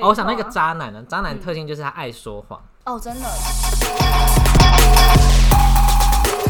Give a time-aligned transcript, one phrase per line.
[0.00, 2.58] 哦，我想那个渣男呢，渣男特性就是他爱说谎。
[2.86, 3.28] 哦，真的。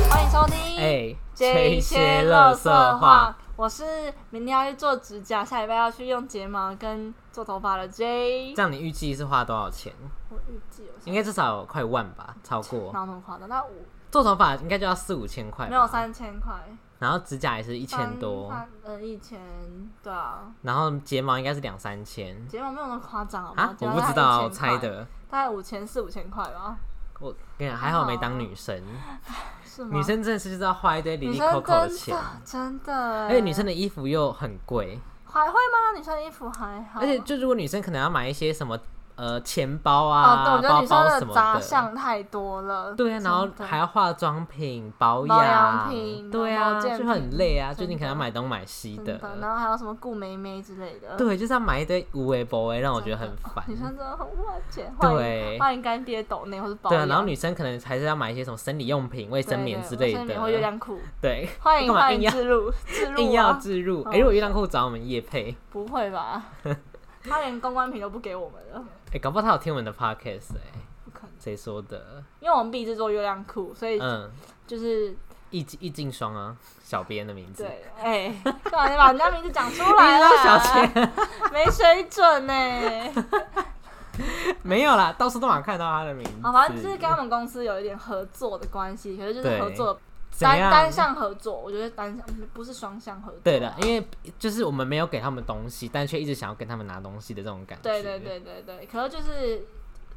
[0.08, 3.36] 欢迎收听，哎，这一些乐色话。
[3.56, 8.54] 我是明天要去做指甲，下礼拜要去用睫毛跟做头发的 J。
[8.54, 9.92] 这样你预计是花多少钱？
[10.30, 12.92] 我预计有应该至少快万吧，超过。
[12.92, 13.48] 哪有那么夸张？
[13.48, 16.52] 那五做头发应该就要四五千块，没有，三千块，
[17.02, 19.40] 然后指甲也是一千多，三呃一千，
[20.04, 23.74] 对啊，然后睫毛应该是两三千睫毛没有那么夸张好吗？
[23.80, 25.04] 我不知道，我猜，的。
[25.28, 26.76] 大概五千四五千块吧，
[27.18, 28.80] 我跟你讲，还好没当女生，
[29.64, 29.90] 是吗？
[29.96, 35.98] 女生真的是就是要花一堆里里扣扣的真钱，真的欸，而且女生的衣服又很贵，还会吗？
[35.98, 38.78] 女生的衣服还好，而且就如果女生可能要买一些什么
[39.22, 42.92] 呃钱包哦，啊、包包什么的，杂项太多了。
[42.94, 47.92] 对啊，然后还要化妆品、保保养养品对啊，就很累啊，就真的。
[47.92, 53.64] 你可能要买东买西真的，然后还有什么顾妹妹之类的，对，就是要买一堆无为博为，让我觉得很烦。
[53.68, 55.56] 女生真的很花钱，对。
[55.60, 60.24] 欢迎干爹抖内或是保对啊，然后女生可能还是要买一些什么生理用品、卫生棉之类的。
[60.24, 64.02] 月的，亮裤，对， 欢迎欢迎置入自入硬要啊，置入。
[64.02, 66.42] 好哎，如果月亮裤找我们叶配，不会吧？
[67.28, 72.22] 他连公关品都不给我们了，哎，搞不好他有听我们的 podcast 哎，不可能，谁说的？
[72.40, 74.30] 因为我们必制做月亮裤，所以嗯，
[74.66, 75.14] 就是
[75.50, 77.62] 易易静双啊，小编的名字。
[77.62, 80.60] 对，哎，干嘛你把人家名字讲出 你来了小了？
[80.60, 81.12] 千
[81.52, 82.52] 没水准呢。
[84.62, 86.32] 没有啦，到处都能看到他的名字。
[86.42, 89.98] 好，反正就是跟他们公司有一点合作的关系，可是就是合作
[90.40, 93.40] 单单向合作，我觉得单向不是双向合作。
[93.44, 94.06] 对的，因为
[94.38, 97.82] 就是我们没有给他们东西，但却一直想要跟他们拿东西的这种感觉。
[97.82, 99.64] 对对对对对，可能就是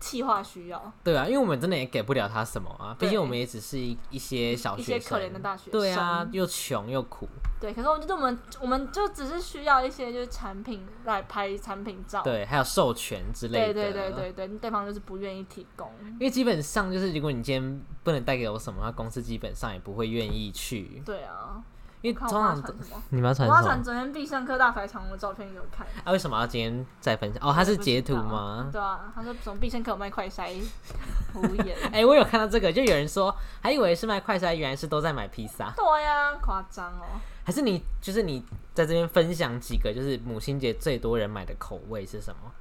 [0.05, 5.71] 企划需要对啊，因为我们真的也给不了他什么啊，毕竟我们也只是一一些小学生，一些可怜的大学生。
[5.71, 7.27] 对啊，又穷又苦，
[7.59, 12.21] 对，可是我觉得我们我们就只是需要一些就是产品来拍产品照。
[12.21, 13.73] 对，还有授权之类的。
[13.73, 15.91] 对对对对对，对方就是不愿意提供。
[16.13, 21.63] 因为基本上就是，如果你今天不能带给我什么，那公司基本上也不会愿意去，对啊，
[22.05, 23.01] 因为看我妈通常传什么？
[23.09, 23.57] 你们要传什么？
[23.57, 25.85] 我要传昨天必胜客大排长龙的照片给我看。
[26.03, 27.41] 啊，为什么要今天再分享？
[27.41, 28.69] 哦，他是截图吗？
[28.71, 30.61] 对啊，他说什么必胜客有卖快筛，
[31.33, 31.75] 胡言。
[31.91, 35.73] 哎、我有看到这个，就有人说还以为是卖快筛，原来是都在买披萨。
[35.75, 37.19] 对呀、夸张哦。
[37.43, 38.43] 还是你就是你
[38.73, 42.51] 在这边分享几个，就是母亲节最多人买的口味是什么？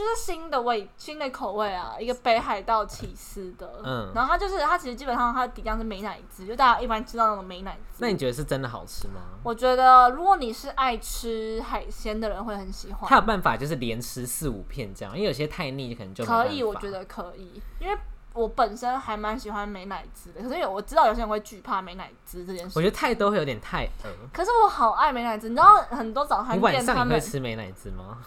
[0.00, 7.98] 就是新的味，新的口味啊，一个北海道起司的，嗯然后它就是它其实基本上它的底酱是美乃滋，就大家一般知道那种美乃滋。
[7.98, 9.20] 那你觉得是真的好吃吗？
[9.42, 17.94] 我觉得如果你是爱吃海鲜的人会很喜欢，它有办法就是连吃四五片这样，因为有些太腻可能就可以，我觉得可以，因为
[18.32, 24.10] 我本身还蛮喜欢美乃滋的，可是有我知道有些人会惧怕美乃滋这件事，我觉得太多会有点太恶。
[24.32, 28.18] 可是我好爱美乃滋，你知道很多早你餐晚上也会店他们吃美乃滋吗？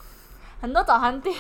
[0.64, 1.36] 很多早餐店。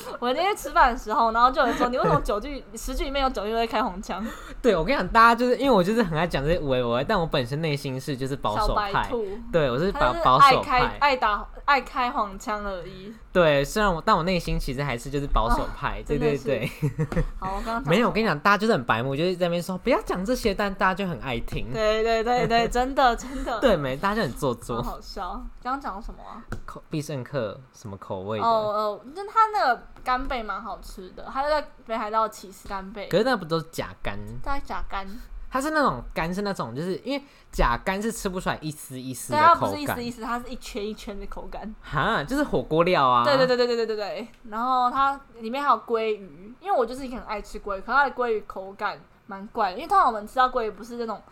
[0.20, 4.24] 我那天吃饭的时候，然后就有人说：“你为什么九句十句里面有九句都会开黄腔？”
[4.62, 9.10] 对，我跟你讲，大家就是因为我就是很爱讲这些无为无为，但我本身内心是就是保守派，
[9.52, 13.12] 对我是他就是保保守派，爱打爱开黄腔而已。
[13.32, 16.70] 对，虽然我但我内心其实还是就是保守派，对对对，
[17.38, 23.96] 好，我刚刚 没有，我跟你讲，大家就是很白目，就是在那边说不要讲这些，但大家就很爱听，对对对对，真的真的，对没？
[23.96, 24.82] 大家就很做作。
[24.82, 25.42] 好笑。
[25.62, 26.42] 刚刚讲到什么啊？
[26.66, 28.48] 口必胜客什么口味哦的？
[28.48, 34.18] 哦，那他那个干贝蛮好吃的，还有在北海道起司干贝可，是那不都是假干？
[34.42, 35.06] 在假干，
[35.50, 41.74] 它是那种干，是那种就是因为假干是吃不出来一丝一丝它不是一丝一，丝，它是一圈一圈的口感。
[41.82, 43.24] 哈，就是火锅料啊。
[43.24, 44.28] 对对对对对对对对。
[44.48, 51.22] 然后它里面还有鲑鱼，因为我就是很爱吃鲑鱼，可它的鲑鱼口感蛮怪的，因为通常我们吃到鲑鱼不是那种，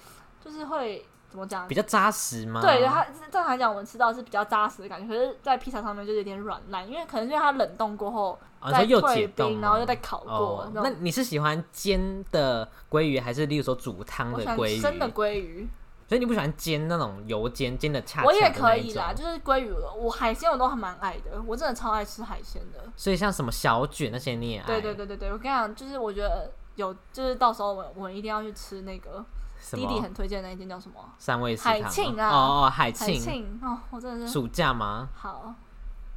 [0.44, 1.74] 就是会怎么讲比？
[1.74, 2.60] 较扎实吗？
[2.60, 14.80] 对，它正常来讲，我们吃到是比较扎实的感觉，可是，在披萨上面就有点软烂，因为可能是因为它冷冻过后，哦，再又退解冻冰，然后又吗再烤过哦，那你是喜欢煎的鲑鱼，还是例如说煮汤的鲑鱼？
[14.80, 15.69] 生的鲑鱼，
[16.08, 22.80] 所以你不喜欢煎那种油煎，煎的恰恰我也可以啦，就是鲑鱼，我海鲜我都还蛮爱的，我真的超爱吃海鲜的。
[22.96, 24.66] 所以像什么小卷那些你也爱？
[24.66, 29.25] 对对对对对，我跟你讲，就是我觉得有，就是到时候我我一定要去吃那个
[29.72, 30.96] 弟弟很推荐的那一间叫什么？
[31.18, 32.28] 三味食海堂庆啊。
[32.28, 32.36] 哦
[32.66, 34.32] 哦，海海庆，哦，我真的是。
[34.32, 35.08] 暑假吗？
[35.14, 35.54] 好，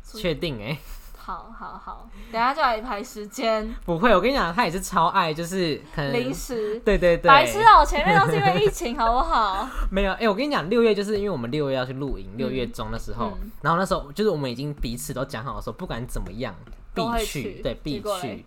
[0.04, 0.78] 暑确定哎、
[1.18, 6.80] 好好好，等下就来排时间， 不会，我跟你讲，他也是超爱，就是可能零食。
[6.82, 7.80] 对对对，白痴啊！
[7.80, 9.68] 我前面都是因为疫情，好不好？
[9.90, 13.52] 没有，哎、我跟你讲，六月就是因为我们六月要去露营，六、月中的时候，嗯。
[13.62, 16.54] 然后那时候就是我们已经彼此都讲好说，不管怎么样
[16.94, 18.46] 必去，去对，必去。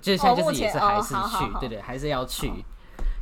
[0.00, 1.60] 就是现在就是也是还是去，好好好。
[1.60, 2.50] 对对，还是要去。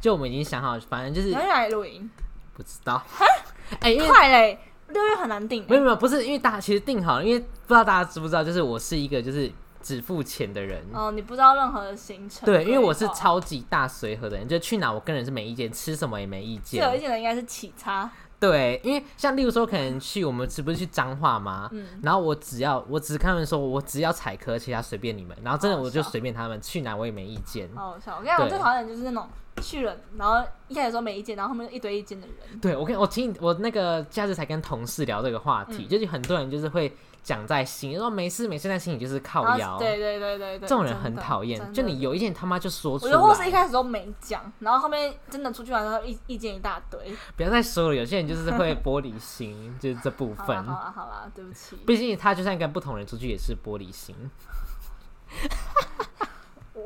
[0.00, 2.08] 就我们已经想好，反正就是你要去哪里露营？
[2.54, 3.02] 不知道。
[3.80, 4.58] 哎、因为快嘞！
[4.88, 9.48] 六月很难定欸，没有没有，不是因为大家其实定好了，因为不知道大家知不知道，就是我是一个就是
[9.80, 10.84] 只付钱的人。
[10.92, 16.80] 哦，你不知道任何的行程规对，因为我是超级大随和的人，就去哪我个人是没意见，吃什么也没意见。
[16.80, 18.10] 最有意见的应该是起差，
[18.40, 21.68] 对，因为像例如说，可能去我们是不是去彰化吗？
[21.72, 25.36] 嗯，然后我只要我只看他们说，我只要采科，其他随便你们。
[25.44, 27.68] 然后真的我就随便他们去哪我也没意见。
[27.74, 28.16] 好好笑。
[28.18, 29.28] 我跟你讲，我最讨厌的就是那种
[29.60, 32.58] 去了，然后一开始说没意见，然后后面一堆意见的人。
[32.60, 36.90] 对我跟我听我那个假日才跟同事聊这个话题，嗯就是很多人就是会
[37.22, 39.78] 讲在心，说没事没事，但心里就是靠腰。
[39.78, 47.14] 对对对对对，这种人很讨厌，就你有意见他妈就说出我觉得或是一，开始都没讲，然后后面真的出去玩的时候意意见一大堆。
[47.36, 47.94] 不要再说了。
[47.94, 50.46] 有些人就是会玻璃心，就是这部分。
[50.64, 54.14] 好啦好啦，对不起，毕竟他就算跟不同人出去也是玻璃心。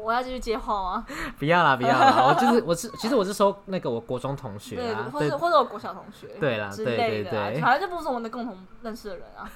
[0.04, 1.06] 我要继续接话吗？
[1.38, 9.50] 不要啦，不要啦， 我就是我是其实我是说那个我国中同学对，啦，对或者或者我国小同学，对啦之对类的啊对对反正就不是我们的共同认识的人啊。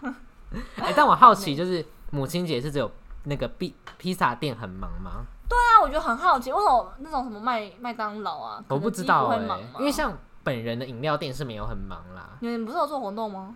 [0.80, 2.90] 哎、但我好奇，就是母亲节是只有
[3.24, 5.24] 那个披披萨店很忙吗？
[5.48, 9.70] 对啊我觉得很好奇，为什么那种什么麦麦当劳啊，我肯德基不知道哎、会忙吗？
[9.78, 12.30] 因为像本人的饮料店是没有很忙啦。
[12.40, 13.54] 你们不是有做活动吗？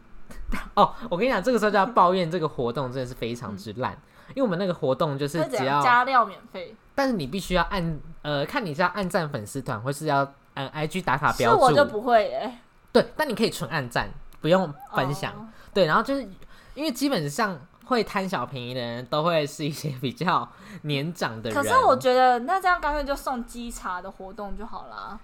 [0.75, 3.97] 哦，我跟你讲，这个时候就要抱怨这个活动真的是非常之烂，
[4.35, 6.75] 因为我们那个活动就是只要，加料免费？
[6.95, 12.59] 但是你必须要按呃，看你是要按赞粉丝团，或是要按 IG 打卡是标注，我就不会耶，
[12.93, 14.11] 对，但你可以纯按赞，
[14.41, 15.33] 不用分享。
[15.33, 16.23] 哦对，然后就是
[16.75, 20.49] 因为基本上会贪小便宜的人都会是一些比较
[20.83, 21.63] 年长的人。
[21.63, 25.19] 可是我觉得那这样干脆就送鸡茶的活动就好啦。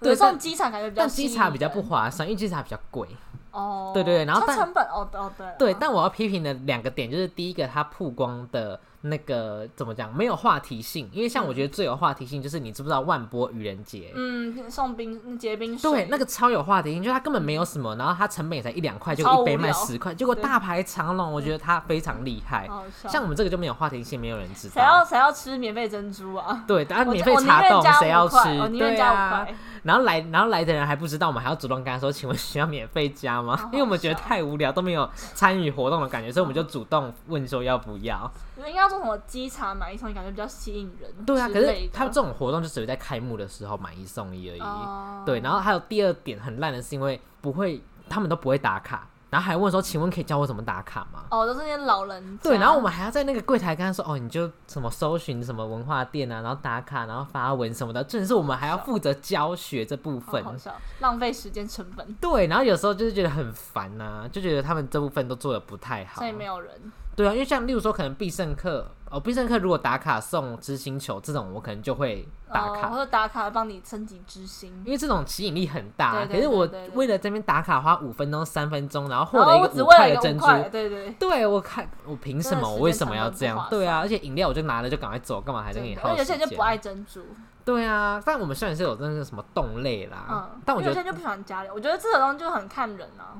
[0.00, 3.06] 对对，送鸡茶感觉比较但鸡茶比较不划算，因为鸡茶比较贵。
[3.52, 3.90] 哦。
[3.94, 11.08] 对对对然后但成本哦哦对对，但我要批评的两个点就是，第一个它曝光的那个怎么讲，没有话题性。
[11.12, 14.12] 因为像我觉得最有话题性就是你知不知道万波愚人节？
[14.14, 22.68] 嗯送冰结冰水，对，那个超有话题性，就它根本没有什么，然后它成本也才一两块，就一杯卖十块，结果大排长龙，我觉得它非常厉害。
[23.08, 25.04] 像我们这个就没有话题性，没有人知道谁要道。
[25.04, 26.64] 谁要吃免费珍珠啊？
[26.66, 29.54] 对，然后我免费茶冻谁要吃对啊，块。
[29.82, 33.56] 然后来，然后来的人还不知道，我们还要主动跟他说，请问需要免费加吗？
[33.56, 38.30] 好好因为我们觉得太无聊，都没有参与活动的感觉，所以我们就主动问说要不要。
[38.56, 41.10] 应该要做什么机场买一送一，感觉比较吸引人。
[41.24, 44.60] 对啊，可是他们这种活动就只有在开幕的时候买一送一而已。
[44.60, 51.24] 哦对，然后还有第二点很烂的是，因为不会，他们都不会打卡，然后还问说，请问可以教我怎么打卡吗？
[51.30, 52.42] 哦，都是那些老人家。
[52.42, 58.00] 对，然后我们还要在那个柜台跟他说，哦，你就什么搜寻什么文化店啊，然后打卡，然后发文什么的。
[58.08, 60.42] 甚至是我们还要负责教学这部分。
[60.42, 66.26] 好好笑，浪费时间成本，对，然后有时候就是觉得很烦呐、就觉得他们这部分都做的不太好所。
[66.26, 66.72] 以没有人。
[67.18, 74.72] 对啊，因为像例如说，可能必胜客哦，必胜客如果打卡送知心球这种，我可能就会打卡，哦，或者打卡帮你升级知心。
[74.84, 76.24] 因为这种吸引力很大。
[76.26, 81.10] 可是我为了这边打卡花五分钟、三分钟，然后获得一个五块的珍珠，对对对。
[81.18, 82.72] 对我看我凭什么？
[82.72, 83.66] 我为什么要这样？
[83.68, 86.64] 对啊，而且饮料我就拿了就赶快走，干嘛还在给你耗时真的而且有些人就不间？
[86.64, 87.26] 爱珍珠，
[87.64, 93.34] 对啊，但我们虽然是有真的是什么冻类啦，嗯，但我觉得有些人就不喜欢加料，我觉得这种东西就很看人啊，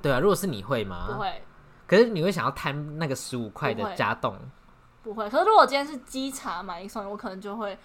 [0.00, 1.04] 对啊，如果是你会吗？
[1.06, 1.42] 不会
[1.90, 4.36] 可是你会想要贪那个十五块的加冻？
[5.02, 5.28] 不会。
[5.28, 7.76] 可是如果今天是鸡茶买一送一，我可能就会，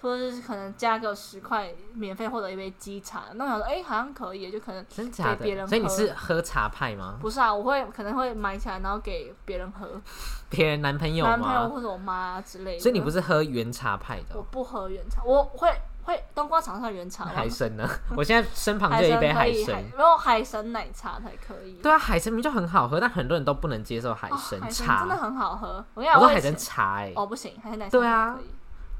[0.00, 5.68] 或者是可能加个十块免费获得一杯鸡茶，那我想说，哎、好像可以，就可能真假给别人的？
[5.68, 7.18] 所以你是喝茶派吗？
[7.20, 10.00] 不是啊，我会可能会买起来，然后给别人喝，
[10.48, 11.68] 别人男朋友男朋友？
[11.68, 12.80] 或者我妈、啊、之类的。
[12.80, 15.68] 所以你不是喝原茶派的哦、我不喝原茶，我会
[16.10, 17.32] 会冬瓜茶算原茶吗？
[17.34, 17.88] 海参呢？
[18.16, 19.82] 我现在身旁就有一杯海参海。
[19.96, 21.74] 没有海参奶茶才可以。
[21.74, 25.00] 对啊，海参明明就很好喝，但很多人都不能接受海哦参茶。
[25.00, 25.84] 真的很好喝。
[25.94, 28.38] 我跟你讲，我海参茶哎、哦不行，海参奶茶对啊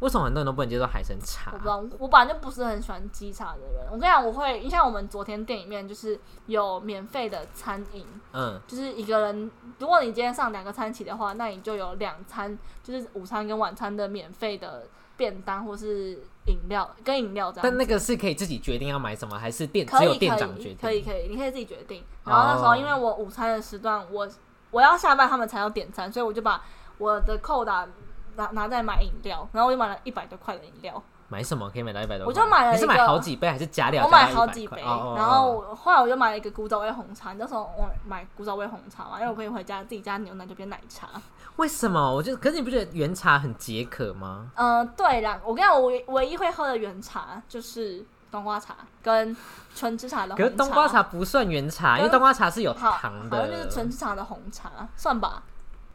[0.01, 1.69] 为什么很多人都不能接受海参茶我不知？
[1.69, 3.85] 道，我本来就不是很喜欢鸡茶的人。
[3.87, 14.87] 我跟你讲，我会，你像我们昨天店里面就是有免费的餐饮，嗯，就是一个人，如果你今天上两个餐起的话，那你就有两餐，就是午餐跟晚餐的免费的
[15.21, 17.61] 便当或是饮料跟饮料这样。
[17.63, 20.77] 但那个是可以自己决定要买什么，还是店只有店可长决定？
[20.77, 22.03] 以可以可以，你可以自己决定。
[22.25, 24.27] 然后那时候哦因为我午餐的时段，我
[24.71, 26.65] 我要下班他们才要点餐，所以我就把
[26.97, 27.87] 我的扣打
[28.37, 31.03] 拿拿在买饮料，然后我就买了一百多块的饮料。
[31.31, 32.27] 买什么可以买到一百多？
[32.27, 34.05] 我就买了你是买好几杯还是加料？
[34.05, 37.33] 我买加到100好几杯，块哦哦然后后来我就买了一个古早味红茶。
[37.35, 41.09] 那时候我买古早味红茶嘛，因为我可以回家自己加牛奶就变奶茶。
[41.57, 42.13] 为什么？
[42.13, 44.51] 我就可是你不觉得原茶很解渴吗？
[44.57, 49.37] 嗯、对啦，我跟你讲，我唯唯一会喝的原茶就是冬瓜茶跟
[49.75, 50.43] 纯芝茶的红茶。
[50.43, 53.71] 可是冬瓜茶不算原茶，因为冬瓜茶是有糖的好像就是的。
[53.71, 55.43] 纯芝茶的红茶，算吧。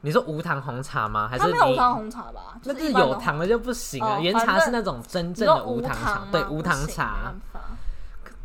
[0.02, 1.28] 你说无糖红茶吗？
[1.28, 1.78] 还是它没有无你？
[1.78, 2.60] 糖红茶吧？
[2.64, 4.18] 那就是是一般的有糖的就不行啊。
[4.18, 7.34] 哦原茶是那种真正的无糖茶，对，无糖茶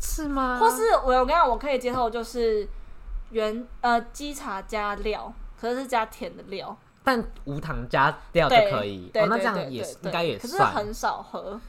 [0.01, 0.59] 是吗？
[0.59, 2.67] 或是我我跟你讲，我可以接受就是
[3.31, 9.11] 原呃鸡茶加料，可是是加甜的料，但无糖加料就对可以。
[9.13, 10.73] 对哦，那这对对样也是对对应该也可是算。
[10.73, 11.61] 很少喝。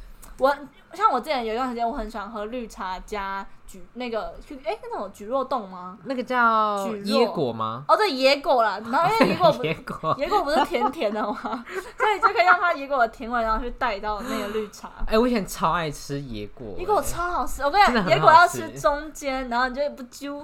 [0.41, 0.57] 我
[0.95, 4.33] 像我之前有一段时间，我很喜欢喝绿茶加橘那个
[4.65, 5.97] 哎、那种橘若冻吗？
[6.05, 7.85] 那个叫蒟蒻椰果吗？
[7.87, 8.79] 哦，对，野果啦。
[8.91, 10.15] 然后因为野果不 椰果。
[10.17, 11.37] 野果不是甜甜的吗？
[11.95, 14.89] 所以就可以让它野果的甜味，然后去带到那个绿茶。
[15.05, 20.39] 哎、我以前超爱吃椰果、野果哎超好吃，我跟你讲，真的很野果要吃吃中间，然后你就不揪。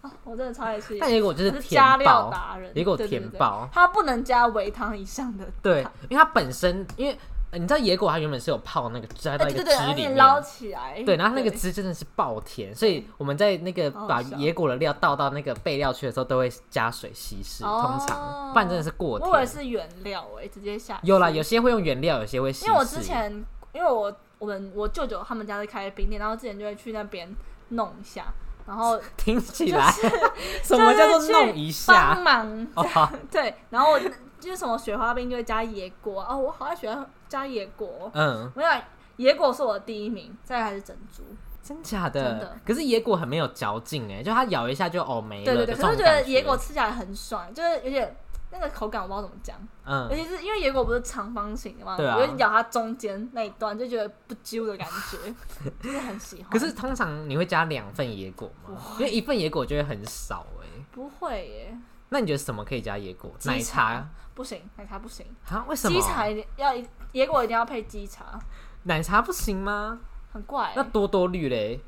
[0.00, 2.72] 哦我真的超爱吃野但果，椰果就是是加料爆，达人。
[2.74, 5.44] 野果甜爆它不能加微糖以上的。
[5.62, 7.18] 对，因为它本身，因为、呃
[7.52, 11.02] 你知道野果它原本是有泡那个加哎，到一个汁里面，捞起来。
[11.04, 19.46] 对，然后那个汁真的是爆甜，所以我们在那个把好好笑椰果的料倒到那个备料区的时候，都会加水稀释，哦通常不然真的是过我以为甜。
[19.46, 21.00] 是原料哎、直接下。
[21.02, 22.66] 有啦，有些会用原料，有些会稀释。
[22.66, 23.32] 因为我之前，
[23.72, 27.34] 因为我我们我舅舅他们家是开冰店，然后之前就会去那边
[27.70, 28.26] 弄一下，
[28.66, 29.90] 然后 听起来
[30.62, 33.12] 什么叫做弄一帮下？
[33.32, 33.98] 对，然后
[34.38, 38.10] 就是什么雪花冰就会加野果哦，我好爱喜欢加野果。
[38.14, 38.82] 嗯，我想
[39.16, 41.22] 野果是我的第一名，再来还是珍珠。
[41.62, 42.22] 真假的？
[42.22, 45.44] 真的可是野果很没有嚼劲哎，就它咬一下就哦没了。
[45.44, 48.16] 对对对，的可是觉得野果吃起来很爽，就是有点
[48.50, 49.56] 那个口感，我不知道怎么讲。
[49.58, 55.34] 尤嗯，其是因为野果不是长方形的嘛，对啊我就咬它中间那一段，就觉得不揪的感觉，
[55.82, 56.50] 就是很喜欢。
[56.50, 58.80] 可是通常你会加两份野果吗？
[58.98, 60.66] 因为一份野果就会很少哎。
[60.90, 63.30] 不会耶，那你觉得什么可以加野果？
[63.44, 65.64] 奶茶不行，奶茶不行，啊？
[65.66, 66.00] 为什么？
[66.00, 68.38] 鸡茶一定要一野果一定要配鸡茶，
[68.84, 69.98] 奶茶不行吗？
[70.32, 70.82] 很怪那。
[70.84, 71.80] 多多绿嘞？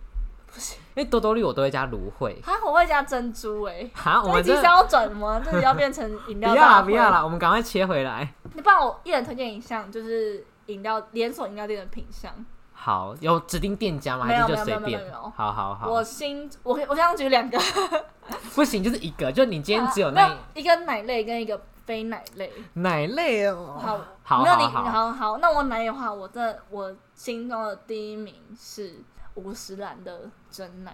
[0.52, 2.42] 不行，因为多多绿我都会加芦荟。
[2.42, 3.88] 它我会加珍珠哎。
[3.94, 5.40] 哈，我们这集是要转吗？
[5.46, 8.34] 这里要变成饮料不要啦，不要啦，我们赶快切回来。
[8.54, 12.34] 你帮我一人推荐一项，就是饮料连锁饮料店的品相。
[12.72, 14.26] 好，有指定店家吗？
[14.26, 15.00] 还是就随便？
[15.12, 17.56] 好好好我，新我我想举两个，
[18.56, 21.60] 不行，就是一个，就你今天只有啊没有那一个奶类跟一个
[21.90, 22.52] 非奶类。
[22.74, 23.76] 奶类哦。
[23.76, 28.94] 好，好没有你好好那我奶的话，我真的我心中的第一名是
[29.34, 30.92] 五十兰的真奶，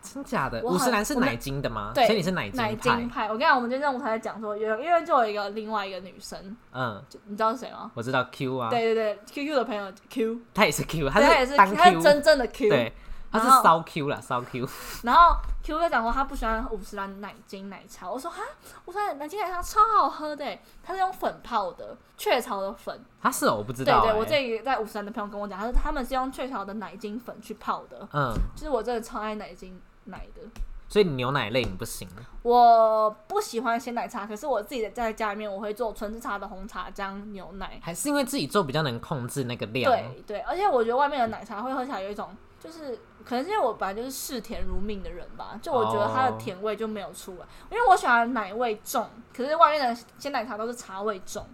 [0.00, 0.62] 真假的？
[0.62, 1.90] 五十兰是奶精的吗？
[1.92, 2.98] 对所以你是奶奶精奶。
[3.00, 3.24] 精派。
[3.24, 7.90] 我跟你讲，我们今天中午才在讲说，有因为就有一个另外一个女生，嗯，你知道是谁吗？
[7.94, 12.92] 我知道 Q 啊，对对对，QQ 的朋友 Q，他也是 Q，他也是单他是真正的 Q，对，
[13.30, 14.68] 他是然后骚 Q 啦，骚 Q。
[15.04, 18.42] 然后 Q 就讲说他不喜欢五十兰奶精奶茶，我说哈，
[18.86, 22.98] 五十兰奶精奶茶超好喝的耶，它是用粉泡的，雀巢的粉。
[23.20, 24.06] 他是哦我不知道欸。
[24.06, 30.42] 对对，我这里在五十兰的朋友跟我讲，他说他们是用雀巢的奶精粉去泡的，嗯，就是我真的超爱奶精奶的。
[30.90, 32.08] 所以你牛奶类你不行。
[32.42, 37.78] 我不喜欢鲜奶茶，可是我自己在家里面我会做纯茶的红茶姜牛奶。
[37.82, 39.92] 还是因为自己做比较能控制那个量。
[39.92, 49.06] 对对，而且我觉得外面的奶茶会喝起来有一种，就是可能是因为我本来就是嗜甜如命的人吧，就我觉得它的哦甜味就没有出来，因为我喜欢奶味重，
[49.36, 51.44] 可是外面的鲜奶茶都是茶味重，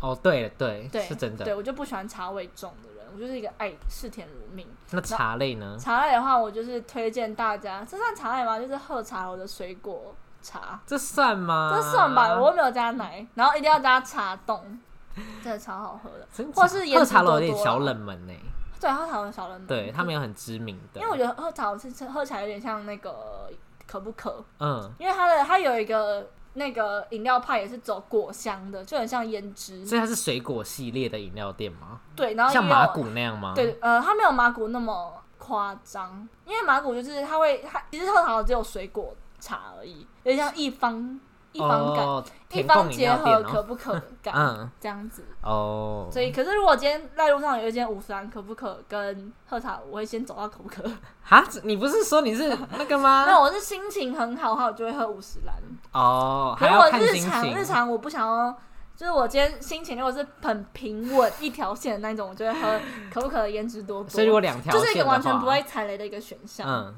[0.00, 1.44] 哦，对了对，对，是真的。
[1.44, 4.66] 对我就不喜欢茶味重的人，我就是一个爱嗜甜如命。
[4.90, 5.76] 那茶类呢？
[5.78, 8.58] 茶类的话，我就是推荐大家，这算茶类吗？
[8.58, 11.70] 就是喝茶楼的水果茶，这算吗？
[11.72, 14.80] 这算吧，我又没有加奶，然后一定要加茶冻，
[15.44, 16.26] 真的超好喝的。
[16.34, 18.32] 真或是喝茶楼有点小冷门呢。
[18.80, 21.12] 对，喝茶楼的小人们，对他没有很知名的因为。
[21.12, 23.50] 我觉得喝茶楼是喝起来有点像那个
[23.86, 32.00] 可不可，嗯，因为它的它有一个那个饮料派也是走果香的，就很像胭脂，所以它是水果系列的饮料店吗？
[32.16, 33.52] 对，然后像麻古那样吗？
[33.54, 41.20] 对，呃，它没有麻古那么夸张，因为麻古就是它会，它其实喝茶只有水果茶而已，有点像一方
[41.52, 43.12] 一方感，哦，一方结。
[43.12, 45.24] 合可不可感、 嗯，这样子。
[45.42, 50.82] 哦，所以，可是如果今天在路上有一间五十兰可不可跟喝茶，我会先走到可不可。
[51.22, 53.24] 哈，你不是说你是那个吗？
[53.28, 55.54] 那我是心情很好的话，我就会喝五十兰。
[55.92, 57.54] 哦，可是我还要看日常。
[57.54, 58.52] 日常我不想要，
[58.96, 62.80] 就是我今天心情如果是很平稳一条线的那种，我就会喝
[63.12, 64.08] 可不可的胭脂多多。
[64.08, 66.68] 所以如果两条就是一个完全不会踩雷的一个选项。
[66.68, 66.94] 嗯，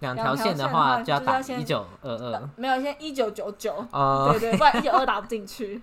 [0.00, 2.48] 两两条条线的话话就要打一九二二。
[2.56, 5.82] 没有，先一九九九，哦对，对，不然一九二打不进去，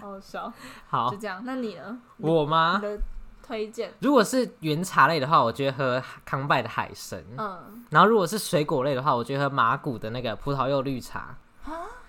[0.00, 0.52] 好好笑。
[0.88, 1.98] 好就，这样，那你呢？
[2.18, 2.88] 我吗你？
[2.88, 2.98] 的
[3.42, 7.22] 推荐，如果是原茶类的话，我觉得喝康拜的海参。
[7.36, 11.34] 嗯，然后如果是水果类的话，我觉得喝马古的那个葡萄柚绿茶。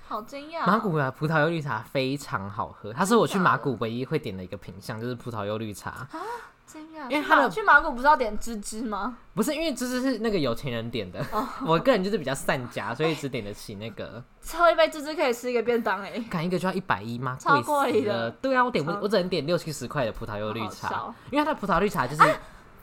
[0.08, 0.64] 好惊讶哦。
[0.68, 6.06] 马古的葡萄柚绿茶非常好喝，它是我去马古唯一会点的一个品相，就是葡萄柚绿茶。
[6.72, 9.18] 惊讶，因为他的去马去马古不是要点芝芝吗？
[9.34, 14.24] 不是因为芝芝是那个有钱人点的，哦我个人就是比较善家，所以只点得起那个。
[14.54, 17.36] 喝一杯芝芝可以吃一个便当哎，赶一个就要一百一吗？
[17.40, 18.32] 超贵死贵的了。
[18.32, 22.24] 对啊，我点不，我只能点六七十块的葡萄柚绿茶因为它的葡萄绿茶就是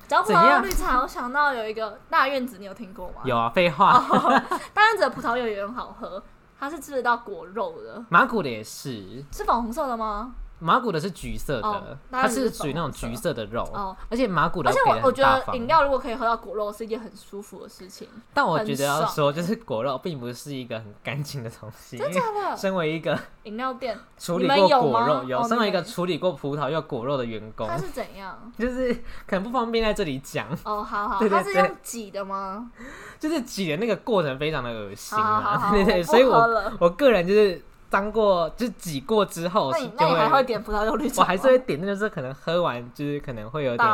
[0.07, 3.23] 讲葡萄柚绿茶，我想到有一个 大院子，你有听过吗？
[3.25, 4.03] 有啊，废话。
[4.75, 6.23] 大院子的葡萄柚也很好喝，
[6.59, 10.35] 它是吃得到果肉的，马古的也是，是粉红色的吗？
[10.59, 22.57] 马古的是橘色哦的，它是属于那种橘色的肉，哦，而且马古的而且我我觉得饮料如果可以喝到果肉是一件很舒服的事情，但我觉得要说，就是果肉并不是一个很干净的东西，真假的？
[22.59, 27.69] 身为一个饮料店处理过果肉，有哦身为一个处理过葡萄又有果肉的员工。
[27.69, 28.37] 它，是怎样？
[28.59, 28.93] 就是
[29.27, 32.71] 可能不方便在这里讲，哦，好好， 对对它是用挤的吗？
[33.19, 36.49] 就是挤的那个过程非常的恶心好好啊，对 对，所以我。
[36.81, 37.61] 我个人就是
[37.91, 41.23] 当过，就挤过之后就你那你还会点葡萄柚绿茶？
[41.23, 43.89] 我还是会点，那就是可能喝完就是可能会有点。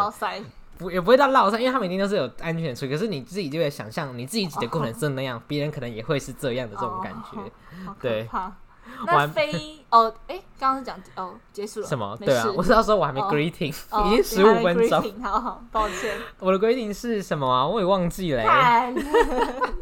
[0.76, 2.90] 不也不会到落上，因为他们一定都是有安全处理。
[2.90, 7.38] 可是你自己就会想象你自己挤的过程是那样，别人可能也会是这样的这种感觉。
[8.02, 8.28] 对
[9.06, 9.52] 那飞
[9.90, 11.86] 哦，哎，刚刚是讲哦，结束了。
[11.86, 12.16] 什么？
[12.20, 15.22] 没对啊事，我是要说我还没哦 greeting，、哦已经十五分钟。
[15.22, 17.66] 好好，抱歉， 我的 greeting 是什么啊？
[17.66, 18.46] 我也忘记了、欸。
[18.46, 18.94] 烂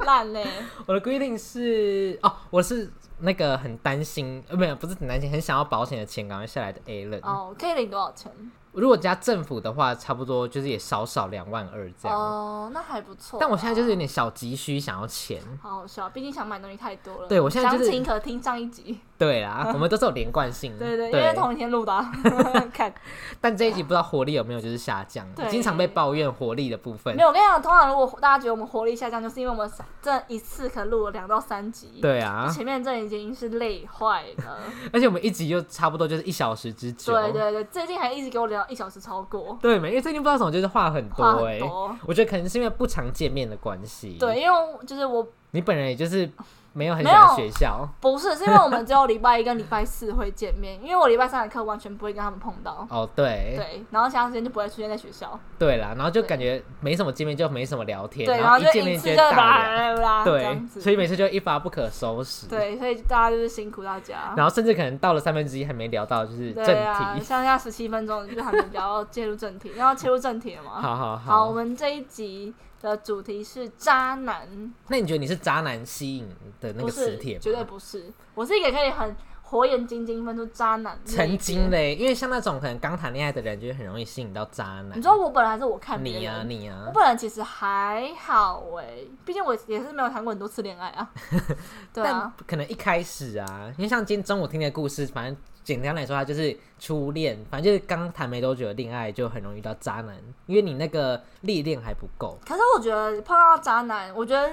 [0.00, 0.46] 烂嘞。
[0.86, 2.90] 我的 greeting 是哦，我是
[3.20, 7.20] 那个很担心，呃，没有，不是很担心，很想要保险的钱赶快下来的 A 人。
[7.22, 8.30] 哦，可以领多少钱？
[8.72, 12.18] 如果加政府的话，差不多就是也少少两万二这样。
[12.18, 13.40] 哦，那还不错啊。
[13.40, 15.42] 但我现在就是有点小急需，想要钱。
[15.60, 17.28] 好好笑，毕竟想买东西太多了。
[17.28, 18.98] 对我现在就是详情可听上一集。
[19.22, 20.84] 对啦， 我们都是有连贯性的。
[20.84, 22.10] 对对，因为同一天录的啊。
[22.74, 22.92] 看，
[23.40, 27.22] 但这一集不知道活力有没有就是下降，对经常被抱怨活力的部分没。
[27.22, 32.00] 有，我跟你讲，通常如果大家觉得我们活力下降，就是因为我们这一次可能录了两到三集。
[32.02, 34.58] 对啊，前面这已经是累坏了。
[34.92, 37.12] 而且我们一集就差不多就是一小时之久。
[37.12, 39.90] 对对对，最近还一直给我聊一小时超过，对没？
[39.90, 41.60] 因为最近不知道怎么就是话很多哎。
[42.06, 44.16] 我觉得可能是因为不常见面的关系。
[44.18, 46.28] 对，，因为就是我你本人也就是
[46.72, 47.88] 没有很没喜欢有学校。
[48.00, 52.86] 不是，是因为我们只有礼拜一跟礼拜四会见面，因为我礼拜三的课完全不会跟他们碰到。
[52.90, 55.38] 哦，对对，然后其他时间就不会出现在学校。
[55.58, 59.94] 对啦，然后就感觉没什么见面，就没什么聊天，对，然后后就见面就一次就大聊。
[59.96, 60.58] 啦对。
[60.80, 64.34] 所以每次就一发不可收拾。，对，所以大家就是辛苦大家。
[64.36, 67.20] 然后甚至可能到了三分之一还没聊到，就是正题。
[67.22, 70.80] 像现在十七分钟就还没聊进入正题，然后切入正题了吗？
[70.80, 76.28] 好好好，我们这一集的主题是渣男，那你觉得你是渣男吸引
[76.60, 77.40] 的那个磁，铁吗？
[77.40, 78.12] 绝对不是。
[78.34, 79.14] 我是一个可以很
[79.52, 84.88] 火眼金睛分出渣男 曾边经嘞，因为像那种可能刚谈恋爱的人，就会很容易吸引到渣男。
[84.94, 91.10] 你知道我本来是我看你啊，你啊我，本来其实还好哎、毕竟我也是没有谈过很多次恋爱啊。
[91.92, 102.38] 对啊，可能一开始啊，因为像今天中午听的故事，反正简单来说，他就是初恋，反正就是刚谈没多久的恋爱，就很容易遇到渣男，因为你那个历练还不够。
[102.46, 104.50] 可是我觉得碰到渣男，我觉得。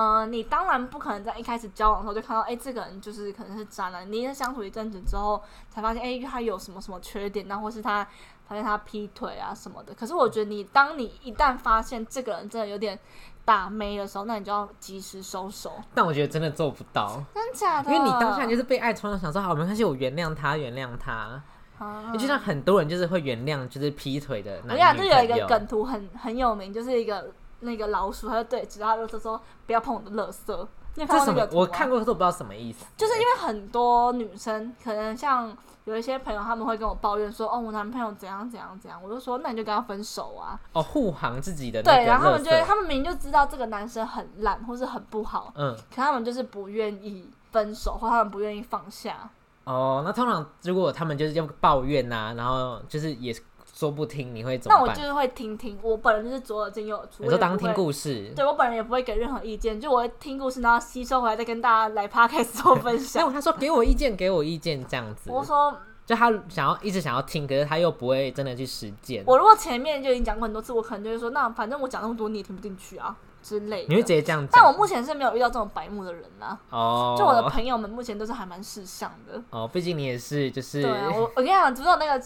[0.00, 4.10] 呃，你当然不可能在一开始交往的时候就看到，哎、这个人就是可能是渣男。
[4.10, 8.06] 你相处一阵子之后，才发现，哎、他有什么什么缺点，那或是他
[8.46, 9.92] 发现他劈腿啊什么的。
[9.92, 12.98] 可是我觉得你，当你一旦发现这个人真的有点
[13.44, 15.72] 打妹的时候，那你就要及时收手。
[15.94, 17.92] 但我觉得真的做不到，真假的？
[17.92, 21.42] 因为你当下就是被爱冲动，想说好没关系，我原谅他，原谅他。
[21.78, 30.66] 啊就像很多人就是会原谅就是劈腿的我跟你讲，就有一个梗图很很有名，就是一个那个老鼠，他就对指他垃圾说不要碰我的垃圾。
[30.96, 31.46] 你有看这什么过那个？
[31.46, 32.84] 图吗我看过，可是我不知道什么意思。
[32.96, 40.58] 就是因为很多女生可能像有一些朋友，他们会跟我抱怨说，哦，我男朋友怎样怎样怎样，我就说那你就跟他分手啊。
[40.72, 45.76] 哦，护航自己的对，然后他们就，他们明明就知道这个男生很烂或是很不好，嗯。
[45.94, 49.30] 可他们就是不愿意分手，或他们不愿意放下。
[49.64, 53.32] 哦，那通常如果他们就是用抱怨呐、然后就是也
[53.80, 54.86] 说不听，你会怎么办？
[54.86, 57.22] 那我就是会听听，我本人就是左耳进右耳出。
[57.22, 57.72] 你说当听。
[57.72, 63.22] 故事，对我本人也不会给任何意见，就我会听故事，然后吸收回来，再跟大家来 podcast 做分没享。
[63.24, 65.30] 有他说给我意见，给我意见这样子。
[65.30, 69.24] 我说，就他想要一直想要听，可是他又不会真的去实践。
[69.26, 73.88] 我如果前面就已经讲过很多次，我可能就会说，那反正我讲那么多你也听不进去啊之类的。
[73.88, 74.50] 你会直接这样讲？
[74.52, 79.40] 但我目前是没有遇到这种白目的人啦、哦，就我的朋友们目前都是还蛮识相的。
[79.50, 82.20] 哦，毕竟你也是就是对啊，我我跟你讲，知道那个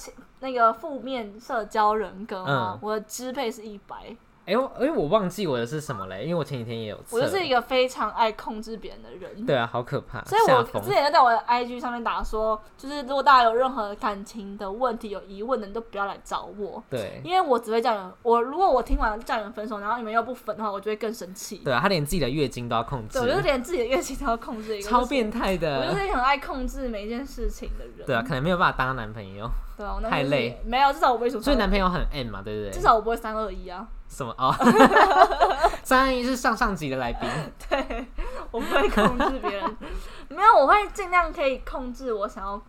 [0.45, 2.73] 那个负面社交人格吗？
[2.75, 7.17] 嗯我的支配是一百，哎我哎我忘记我的是什么嘞，因为我前几天也有测。
[7.17, 9.47] 我就是一个非常爱控制别人的人。
[9.47, 18.13] 对啊，好可怕，所以我之前就在我的 IG 上面打说，就是如果大家有任何感情的问题、有疑问的，你都不要来找我，对因为我只会叫人。
[18.23, 21.63] 我如果我听完叫你们分手，然后你们又不分的话，我就会更生气。
[21.65, 25.99] 对啊，他连自己的月经都要控制对，我，就是连自己的月经都要控制一个，超变态的我就的。
[26.01, 28.07] 是一个很爱控制每一件事情的人。
[28.07, 30.63] 对啊，可能没有办法当男朋友，对啊，我那就是太累。
[30.65, 32.71] 没有，至少我不会数所以男朋友很 M 嘛，对不对？
[32.71, 33.87] 至少我不会三二一啊。
[34.09, 34.55] 什么哦？
[35.83, 37.29] 三二一是上上级的来宾，
[37.69, 38.07] 对，
[38.51, 39.77] 我不会控制别人。
[40.29, 42.61] 没有，我会尽量可以控制我想要，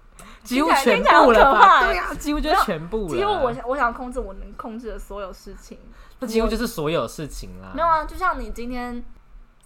[0.44, 1.80] 几乎全部了吧？
[1.82, 3.10] 欸对啊，几乎就是全部了。
[3.10, 5.78] 几乎我想我想控制我能控制的所有事情。
[6.20, 7.72] 那几乎就是所有事情啦。
[7.76, 9.04] 没有啊，就像你今天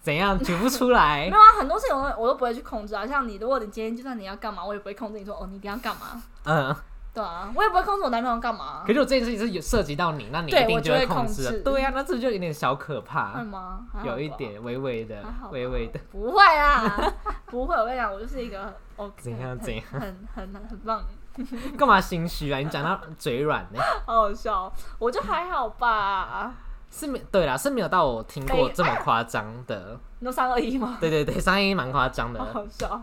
[0.02, 1.30] 怎样举不出来没？
[1.30, 3.08] 有啊，很多事情我我都不会去控制啊。
[3.08, 6.21] 像你，如果你今天就算你要干嘛，我也不会控制你说哦，你一定要干嘛。
[6.45, 6.75] 嗯，
[7.13, 8.93] 对啊，我也不会控制我男朋友干嘛可。
[8.93, 13.88] 是我这件事情是有涉及到你，那你一定就会控控制对呀、那这就有点小可怕会怕，吗？
[14.04, 16.00] 有一点微微的微微的。
[16.12, 17.13] 不会啊，
[17.48, 17.76] 不会。
[17.76, 20.02] 我跟你讲，我就是一个 OK，怎样很怎样很
[20.36, 21.04] 很很很棒，
[21.78, 22.60] 干嘛心虚啊？
[22.60, 23.82] 你讲到嘴软呢？
[24.06, 24.72] 好好笑。
[25.00, 26.54] 我就还好吧。
[26.91, 30.00] 是没对啦，是没有到我听过没这么夸张的。
[30.19, 30.98] 你说三二一吗？
[31.00, 33.02] 对对对，三二一蛮夸张好的，好笑。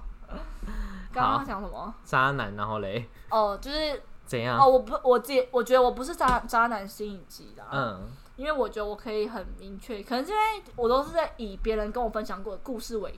[1.22, 1.94] 刚刚讲什么？
[2.05, 4.59] 渣男，然后嘞哦，就是怎样？
[4.59, 13.14] 哦，我不，我自己我觉得我不是渣渣男心理机的，嗯，因为我觉得我可以很明确，可能是因为我都是在以别人跟我分享过的故事为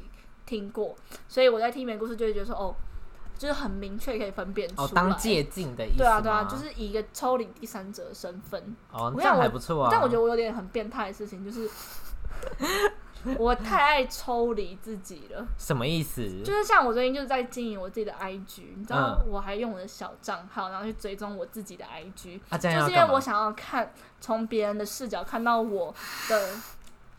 [0.46, 0.94] 听过，
[1.28, 2.74] 所以我在听别人故事就会觉得说，哦，
[3.36, 4.84] 就是很明确可以分辨出来。
[4.84, 8.76] 哦，当借镜的意思对啊对啊，就是以一个抽离第三者的身份。
[8.92, 9.88] 哦，这样还不错啊。
[9.90, 11.68] 但我觉得我有点很变态的事情，就是
[13.38, 15.44] 我太爱抽离自己了。
[15.58, 16.22] 什么意思？
[16.44, 22.96] 就是像我最近就是在经营我自己的 IG，你知道嗯我还用我的小账号，然后去追踪我自己的 IG，啊，就是因？
[22.96, 25.94] 为我想要看从别人的视角看到我
[26.28, 26.50] 的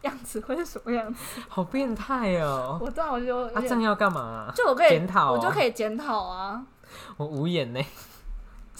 [0.01, 1.41] 样子会是什么样子。
[1.47, 2.77] 好变态哦！
[2.81, 4.51] 我知道，我就有啊，这样要干嘛？
[4.55, 6.63] 就我可以检讨哦我就可以检讨啊，
[7.17, 7.79] 我无言呢，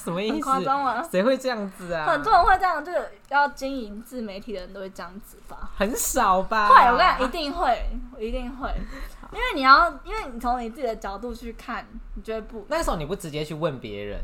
[0.04, 0.44] 什么意很思？
[0.44, 1.04] 夸张吗？
[1.04, 2.06] 谁会这样子啊？
[2.06, 5.70] 很多人会这样，就是要经营自媒体的人都会这样子吧。
[5.76, 6.70] 很少吧？
[6.70, 8.74] 会，我跟你讲，一定会，一定会，
[9.34, 11.86] 因为你要，因为你从你自己的角度去看，
[12.16, 14.22] 你觉得不，那时候你不直接去问别人，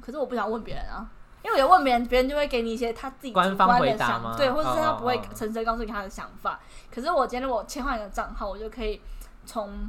[0.00, 1.06] 可是我不想问别人啊，
[1.42, 6.60] 因为我问别人，别人就会给你一些他自己官方的想，对，或者是他不会诚实地告诉你他的想法。
[6.94, 9.00] 可是我今天我切换一个账号，我就可以
[9.44, 9.88] 从，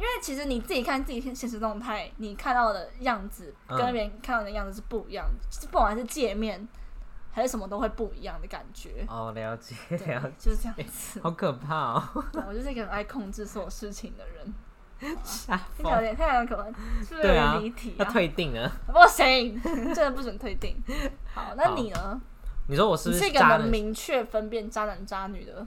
[0.00, 6.66] 因为其实你自己看自己现实动态，你看到的样子嗯跟别人看到的样子是不一样的，就是不管是界面
[7.30, 9.04] 还是什么都会不一样的感觉。
[9.06, 11.20] 哦，了解了解，，就是这样子。
[11.22, 12.24] 好可怕哦！
[12.48, 16.66] 我就是一个很爱控制所有事情的人，吓听起来有，点太有可能，
[17.04, 18.10] 是不是有对啊点离题要啊？
[18.10, 18.72] 退订了。
[18.86, 20.74] 不行，真的不准退订。
[21.34, 22.18] 好，那你呢？
[22.68, 23.38] 你说我是你是一个？
[23.40, 25.66] 能明确分辨渣男渣女的，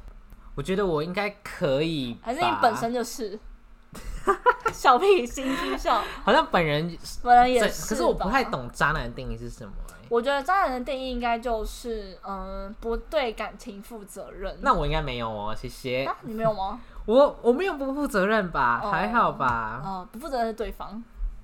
[0.56, 3.40] 我觉得我应该可以，还是你本身就是？
[4.72, 7.90] 小屁心虚笑，好像本人本人也是。
[7.90, 8.44] 可是我不太。
[8.54, 9.94] 懂渣男的定义是什么、欸。
[10.10, 14.56] 我觉得渣男的定义应该就是，嗯，不对感情负责任。
[14.62, 16.06] 那我应该没有哦，谢谢。
[16.06, 16.80] 啊，你没有吗？
[17.06, 19.82] 我我没有不负责任吧，哦还好吧。
[19.84, 21.04] 哦，不负责任是对方。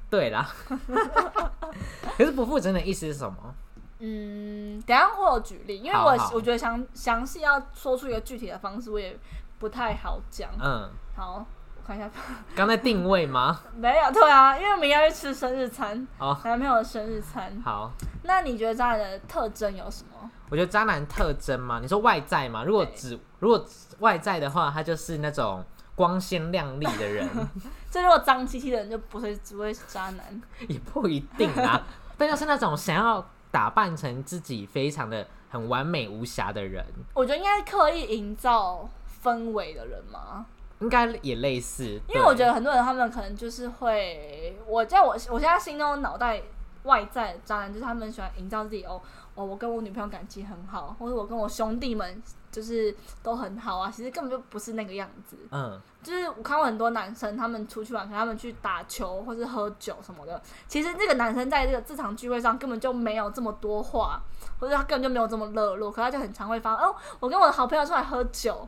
[0.09, 0.47] 对啦，
[2.17, 3.55] 可是不负责任的意思是什么？
[3.99, 9.17] 嗯，等下我有举例，因为我我觉得详详细要说出一个具体的方式，我也
[9.57, 10.49] 不太好讲。
[10.61, 11.58] 嗯，好，我
[11.89, 12.09] 看一下，
[12.55, 13.59] 刚才定位吗？
[13.75, 17.59] 没有，对啊，因为我们要去吃生日餐，哦，男朋友的生日餐。
[17.65, 17.91] 好，
[18.23, 20.29] 那你觉得渣男的特征有什么？
[20.51, 23.65] 我觉得渣男特征嘛，你说外在嘛，如果只如果
[23.99, 25.63] 外在的话，他就是那种
[25.95, 27.27] 光鲜亮丽的人，
[27.89, 30.41] 这如果脏兮兮的人就不会只会是渣男。
[30.67, 31.81] 也不一定啊。
[32.17, 38.87] 但就是那种想要打扮成自己非常的很完美无瑕的人，我觉得应该刻意营造
[39.23, 40.45] 氛围的人嘛，
[40.79, 41.83] 应该也类似。
[42.07, 46.41] 因为我觉得得很多人他们可能就是会，我在我我现在心中脑袋
[46.83, 49.01] 外在的渣男就是他们喜欢营造自己哦
[49.35, 55.37] 哦，我跟我女朋友感情很好，或者我跟我兄弟们就是都很好啊，其实根本就不是那个样子。
[55.51, 64.21] 嗯，就是我看过很多男生，他们出去玩，可能他们去打球或是喝酒什么的，其实这个男生在这个这场聚会上根本就没有这么多话，
[64.59, 68.67] 或者他根本就没有这么热络，可他就很常会发哦，我跟我的好朋友出来喝酒，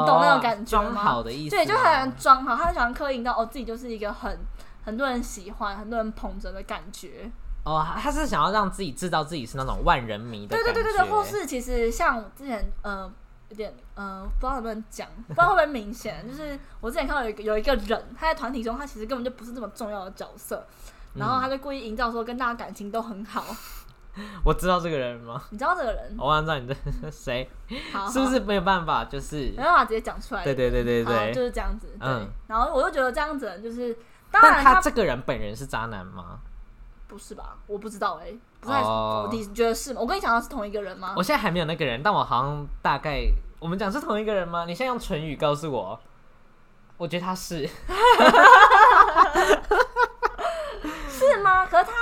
[0.00, 0.88] 你懂那种感觉吗？
[0.88, 4.38] 哦装好的意思，对，就很难装好，他很喜欢刻意营造哦自己就是一个很
[4.84, 7.30] 很多人喜欢、很多人捧着的感觉。
[7.64, 13.10] 哦，他是想要让自己知道自己是那种万人迷的对，对对对对，或是其实像之前呃
[13.48, 20.66] 有点呃不知道能不能讲，不知道会不会明显，就是我之前看到有一个有一个人，他在团体中他其实根本就不是这么重要的角色，
[21.14, 23.42] 然后他就故意营造说跟大家感情都很好，
[24.44, 25.42] 我知道这个人吗？
[25.50, 26.14] 你知道这个人？
[26.18, 26.74] 我忘知道你的
[27.10, 27.50] 谁，
[27.92, 29.04] 好，是不是没有办法？
[29.04, 30.44] 就是没办法直接讲出来？
[30.44, 31.88] 对对对对对，就是这样子。
[31.98, 33.96] 对，嗯然后我就觉得这样子就是，
[34.30, 36.38] 当然他这个人本人是渣男吗？
[37.06, 37.56] 不是吧？
[37.66, 40.00] 我不知道哎、不太，哦你觉得是吗？
[40.00, 41.22] 我跟你讲的是同一个人吗我？
[41.22, 43.28] 现在还没有那个人，但我好像大概
[43.60, 44.64] 我们讲是同一个人吗？
[44.64, 46.00] 你现在用唇语告诉我，
[46.96, 47.68] 我觉得他是，
[51.08, 51.66] 是吗？
[51.66, 51.92] 可是他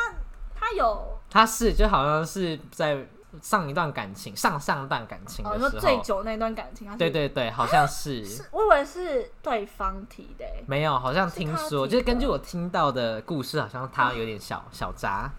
[0.54, 3.06] 他有他是就好像是在
[3.40, 6.98] 上一段感情、上上段感情哦，的时候，你说最久那段感情，他是？
[6.98, 8.22] 对对对，好像是。
[8.26, 10.44] 是，我以为是对方提的。
[10.44, 10.62] 欸。
[10.66, 15.30] 没有，好像听说，就是根的据我听到的故事，好像他有点小小渣，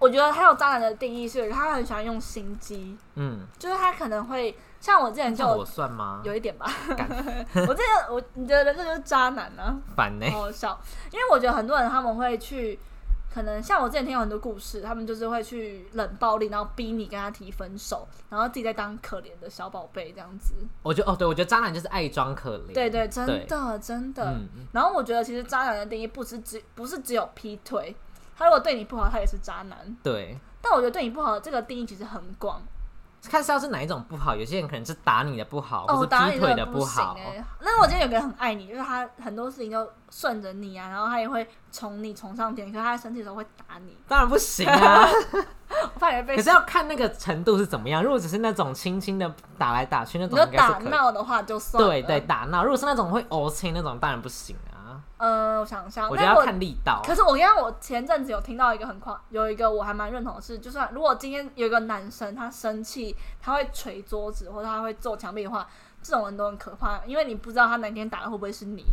[0.00, 6.22] 我觉得还有渣男的定义是，他很喜欢用心机，嗯，就是他可能会像我之前就那我算吗？
[6.24, 6.66] 有一点吧，
[7.54, 10.76] 我这个我你觉得这就是渣男啊，烦呢、好好笑。
[11.12, 12.76] 因为我觉得很多人他们会去，
[13.32, 20.52] 可能像我之前听有很多故事，他们就是会去冷暴力，然后逼你跟他提分手，然后自己再当可怜的小宝贝这样子。
[20.82, 22.74] 我觉得哦，对，我觉得渣男就是爱装可怜。
[22.74, 24.24] 对对，真的真的。
[24.24, 27.94] 嗯，然后我觉得其实渣男的定义不是只不是只有劈腿，
[28.36, 29.96] 他如果对你不好，他也是渣男。
[30.02, 32.60] 对，但我觉得对你不好的这个定义其实很广。
[33.28, 37.16] 看是要是哪一种不好，有些人可能是打你的不好，或哦，是打你劈腿的不行好。
[37.18, 43.96] 哎、那我今天有个人很爱你，就是他很多事情都顺着你啊，然后他也会宠你宠上天，可是他在生气的时候会打你。
[44.08, 45.06] 当然不行啊，
[45.94, 48.02] 我怕被可是要看那个程度是怎么样。
[48.02, 50.78] 如果只是那种轻轻的打来打去那种，你说打。
[50.78, 51.88] 闹的话就算了。
[51.88, 52.64] 对对，打闹。
[52.64, 54.69] 如果是那种会殴亲那种，当然不行啊。
[55.18, 57.02] 呃，我想一下，我觉得要看力道。
[57.04, 65.68] 可是我因为，我前阵子有听到一个很夸，有一个我还蛮认同的是，就算如果今天有一个男生他生气，他会捶桌子或者他会揍墙壁的话，
[66.02, 68.84] 这种人都很可怕，因为你不知道他哪天打的会不会是你。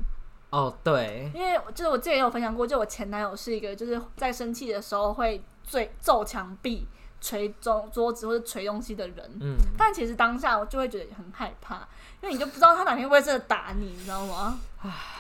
[0.50, 6.88] 哦，对，因为就是我之前也有分享过，就我前男友是一个就是在生气的时候会最揍墙壁、
[7.20, 9.38] 捶桌桌子或者捶东西的人。
[9.42, 11.86] 嗯，但其实当下我就会觉得很害怕，
[12.22, 14.58] 因为你就不知道他哪天会不会真的打你，你知道吗？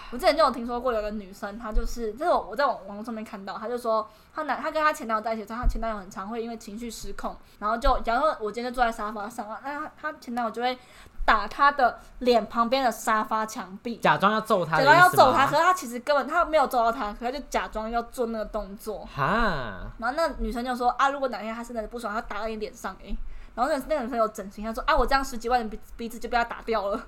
[0.09, 10.77] 我之前就有听说过有个女生，她就是，这是我我在网网络上面看到，她就说她男她跟她前男友在一起的时候，她前男友很常会因为情绪失控，然后就假如说我今天就坐在沙发上啊，那她她前男友就会
[11.25, 23.17] 打她的脸旁边的沙发墙壁，假装要揍她假装要揍她，可是她其实根本她没有揍到她，可是她就假装要做那个动作，哈，然后那女生就说啊，如果哪天她真的不爽，她打到你脸上诶、
[23.57, 27.03] 然后那那个女生有整形，他说啊，我这样十几万的鼻鼻子就被他打掉了。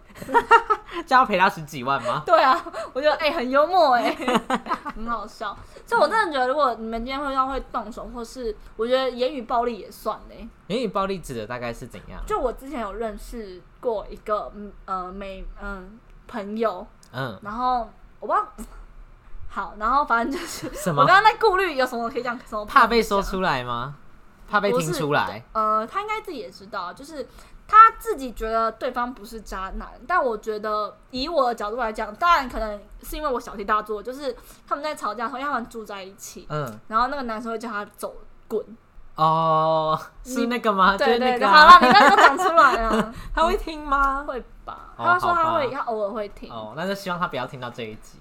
[1.06, 2.24] 这要赔他十几万吗？
[2.26, 2.60] 对啊，
[2.92, 4.12] 我觉得哎、很幽默哎、
[4.96, 5.56] 很好笑。
[5.86, 12.20] 所以我真的觉得，如果你们今天会要会动手，或是我觉得言语暴力也算嘞、言语暴力指的大概是怎样？
[12.26, 17.88] 就我之前有认识过一个嗯呃美嗯朋友，嗯，然后
[18.20, 18.48] 我不知道。
[19.52, 23.96] 好，然后反正就是我刚刚在顾虑有什么可以讲，什么怕被说出来吗？
[24.50, 25.44] 怕被听出来？
[25.54, 27.28] 呃，他应该自己也知道，就是
[27.68, 34.36] 他自己觉得对方不是渣男，但我觉得以我的角度来讲，当然可能是因为我小题大做，就是
[34.68, 38.16] 他们在吵架的时候，因为他们住在一起，嗯，然后那个男生会叫他走
[38.48, 38.66] 滚，
[39.16, 40.98] 哦，是那个吗？
[40.98, 44.24] 对对对，那个好了，啊， 你刚刚讲出来了， 他会听吗？
[44.28, 44.94] 会吧？
[44.98, 48.20] 哦他说他会，他偶尔会听，哦，那就希望他不要听到这一集。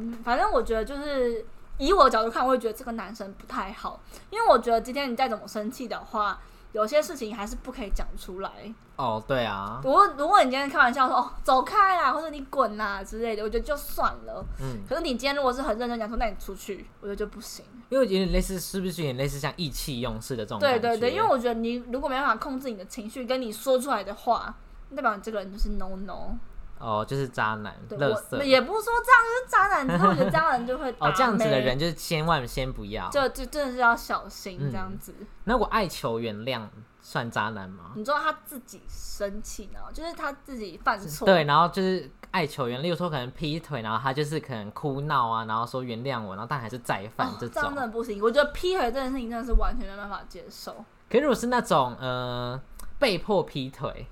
[0.00, 1.44] 嗯，反正我觉得就是
[1.78, 6.40] 以我的角度看，我会觉得这个男生不太好，因为我觉得今天你再怎么生气的话，
[6.72, 8.50] 有些事情还是不可以讲出来。
[8.96, 14.44] 哦，对啊，如果如果你今天开玩笑说哦走开啦，或者你滚啦之类的，我觉得就算了。
[14.60, 17.64] 嗯，可是你今天如果是很认真讲说，那你出去，我觉得就不行。
[17.90, 20.58] 因为有点类似，是不是有点类似像意气用事的这种？
[20.58, 24.52] 对对对，因为我觉得你如果没办法控制你的情绪，跟你说出来的话，
[24.96, 26.36] 代表你这个人就是 no no。
[26.78, 28.42] 哦，就是渣男、对乐我色。
[28.42, 33.08] 也不是说这样就是渣男，只是我觉得这样的人就会哦，这样子的人就是千万先不要。
[33.10, 35.14] 就就真的是要小心嗯这样子。
[35.44, 36.62] 那我爱求原谅
[37.00, 37.92] 算渣男吗？
[37.94, 47.62] 你知道他自己生气呢，就是他自己犯错，对，然后就是爱求原谅，例如说可能劈腿，然后他就是可能哭闹啊，然后说原谅我，然后但还是再犯这种。
[47.62, 48.22] 真的不行。
[48.22, 50.72] 我觉得劈腿这件事情真的是完全没办法接受。
[51.08, 52.60] 可是如果是那种呃
[52.98, 54.06] 被迫劈腿，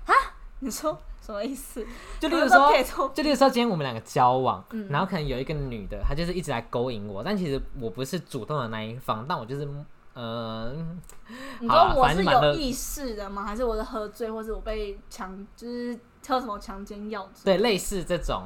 [0.61, 1.85] 你说什么意思？
[2.19, 2.71] 就例如说
[3.13, 9.67] 就例如说，今天我们两个交往，嗯然后可能有一个女的，她就是一直来勾引我，但其实我不是主动的那一方，但我就是，
[10.13, 10.73] 呃，
[11.59, 13.43] 你说我是有意识的吗？
[13.43, 18.43] 还是我是喝醉，或者我被强，就是喝什么强奸药对，类似这种。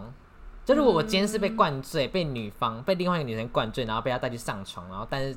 [0.65, 5.35] 就如果我今天是被嗯灌醉，被女方被另外一个女生灌醉，然后被她带去上床，然后但是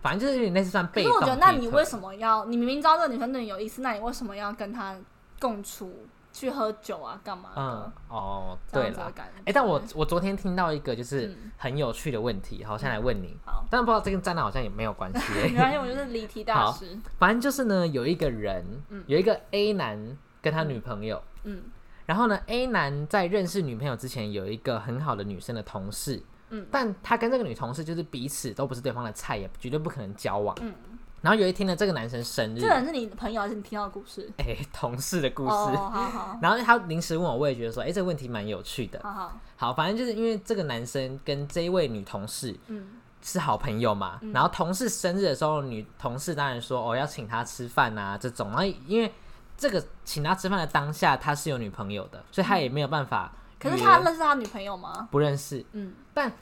[0.00, 2.44] 反正就是有点类似算被动我觉得，那你为什么要？
[2.46, 4.96] 你明明知道这个女生对你有意思，那你为什么要跟她
[5.40, 7.20] 共处去喝酒啊？
[7.24, 7.60] 干嘛的？
[7.60, 9.12] 嗯，哦，这对了。
[9.44, 11.50] 哎、但我我昨天听到一个就是嗯。
[11.56, 16.96] 很有趣的问题，好，现在来问你，好，但不知道这跟渣男好像也没有关系、没关系，我就是离题大 好师。
[17.18, 19.02] 反正就是呢，有一个人，嗯。
[19.08, 21.62] 有一个 A 男跟他女朋友，嗯。
[22.06, 26.64] 然后呢，A 男在认识女朋友之前有一个很好的女生的同事，嗯。
[26.70, 30.56] 但他跟这个女同事就是彼此都不是对方的菜，也绝对不可能交往。
[30.60, 30.72] 嗯，
[31.20, 34.30] 然后有一天呢，这个男生生日这，个人是你的朋友还是你听到的故事？
[34.38, 35.50] 哎、同事的故事。
[35.50, 39.00] 哦，好好然后他临时问我，我也觉得说，哎、这个问题蛮有趣的。
[39.02, 42.88] 好好，好，反正就是因为这个男生跟这一位女同事嗯
[43.20, 49.12] 是好朋友嘛，然后同事生日的时候，女同事当然说哦要请他吃饭啊这种，然后因为
[49.56, 53.32] 这个请他吃饭的当下他是有女朋友的，所以他也没有办法
[53.64, 53.70] 约。
[53.70, 55.08] 可是他认识他女朋友吗？
[55.10, 56.32] 不认识，嗯但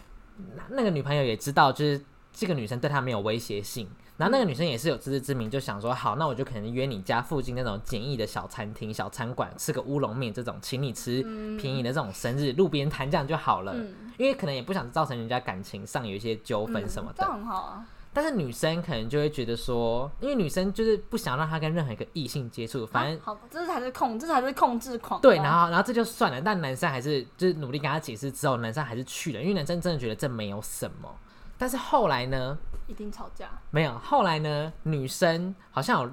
[0.55, 1.99] 那那个女朋友也知道，就是
[2.31, 11.23] 这个女生对他没有威胁性，然后那个女生也是有自知之明，就想说好，那我就可能约你家附近那种简易的小餐厅、小餐馆，吃个乌龙面这种，请你吃
[11.59, 13.73] 便宜的这种生日路边摊这样就好了。
[13.75, 17.17] 嗯，因为可能也不想造成人家感情上有一些纠纷什么的。
[17.19, 17.87] 这样很好啊。
[18.15, 25.21] 但是女生可能就会觉得说，因为女生就是不想让他跟任何一个异性接触，反正、啊好，这才是控，这才是控制狂。
[25.21, 31.15] 对，然后然后这就算了，但男生还是就是努力跟他解释之后，男生还是去了，因为男生真的觉得这没有什么。
[31.59, 33.49] 但是后来呢，一定吵架。
[33.71, 36.11] 没有，后来呢，女生好像有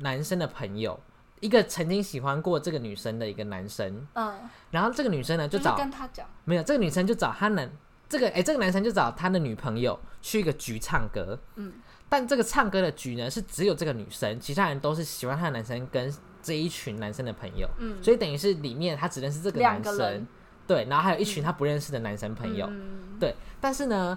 [0.00, 0.98] 男生的朋友，
[1.40, 4.34] 一个曾经喜欢过这个女生的一个男生，嗯，
[4.70, 7.70] 然后这个女生呢就就是找跟他讲，没有，这个女生就找他男
[8.08, 11.72] 这个哎、这个男生就找他的女朋友去一个局唱歌，嗯，
[12.08, 20.26] 但这个唱歌的局呢是只有这个女生，其他人都是喜欢他的男生跟这一群男生的朋友，嗯，所以等于是里面他只认识这个男生，
[20.66, 23.18] 对，然后还有一群他不认识的男生朋友，嗯。
[23.18, 24.16] 对，但是呢，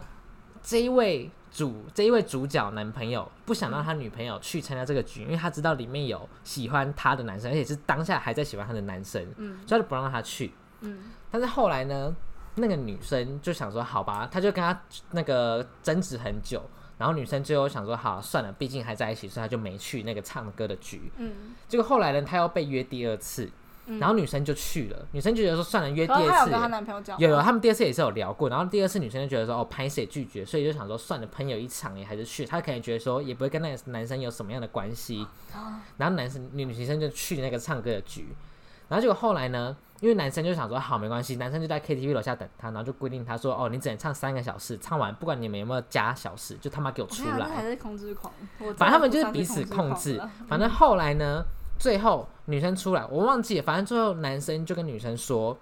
[0.62, 10.52] 这一位主这一位主角男朋友不想让他女朋友去参加这个局，因为他知道里面有喜欢他的男生，而且是当下还在喜欢他的男生，嗯所以他就不让他去。
[10.82, 12.16] 嗯但是后来呢，
[12.56, 14.80] 那个女生就想说，好吧，他就跟他
[15.12, 16.62] 那个争执很久，
[16.98, 21.12] 然后女生最后想说，好算了，毕竟还在一起，所以他就没去那个唱歌的局。
[21.18, 23.52] 嗯，结果后来呢，他又被约第二次，嗯
[23.98, 26.68] 然后女生就去了，女生就觉得说，算了，约第可是她有跟她二次也。
[26.68, 32.46] 男朋友讲吗，有有，他们第二次也是有聊过，然后第二次女生就觉得说，哦，拍谁拒绝，所以就想说，算了，朋友一场也还是去。
[32.46, 38.28] 她可能觉得说，也不会跟那个男生有什么样的关系，啊然后男生女女生就去那个唱歌的局，
[38.88, 47.62] 然后结果后来呢，因为男生就想说好没关系，男生就在 KTV 楼下等他，然后就规定他说哦，你只能唱三个小时，唱完不管你们有没有加小时，就他妈给我出来。
[47.64, 48.34] 是控制狂。
[48.60, 50.22] 我真的反正他们就是彼此控控制。
[50.48, 51.44] 反正后来呢，
[51.80, 55.58] 最后女生出来，我忘记了，反正最后男生就跟女生说，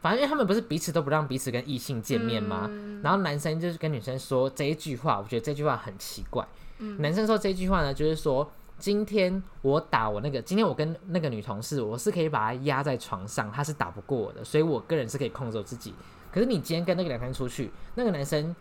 [0.00, 2.66] 反正因为他们不是彼此都不让彼此跟异性见面吗？
[2.70, 6.46] 嗯然后男生就是跟女生说这一句话，我觉得这句话很奇怪。
[6.78, 15.92] 嗯男生说这句话呢，就是说今天我打我那个，今天我跟那个女同事，我是可以把她压在床上，她是打不过我的，所以我个人是可以控制我自己。
[16.32, 18.54] 可是你今天跟那个男生出去，那个男生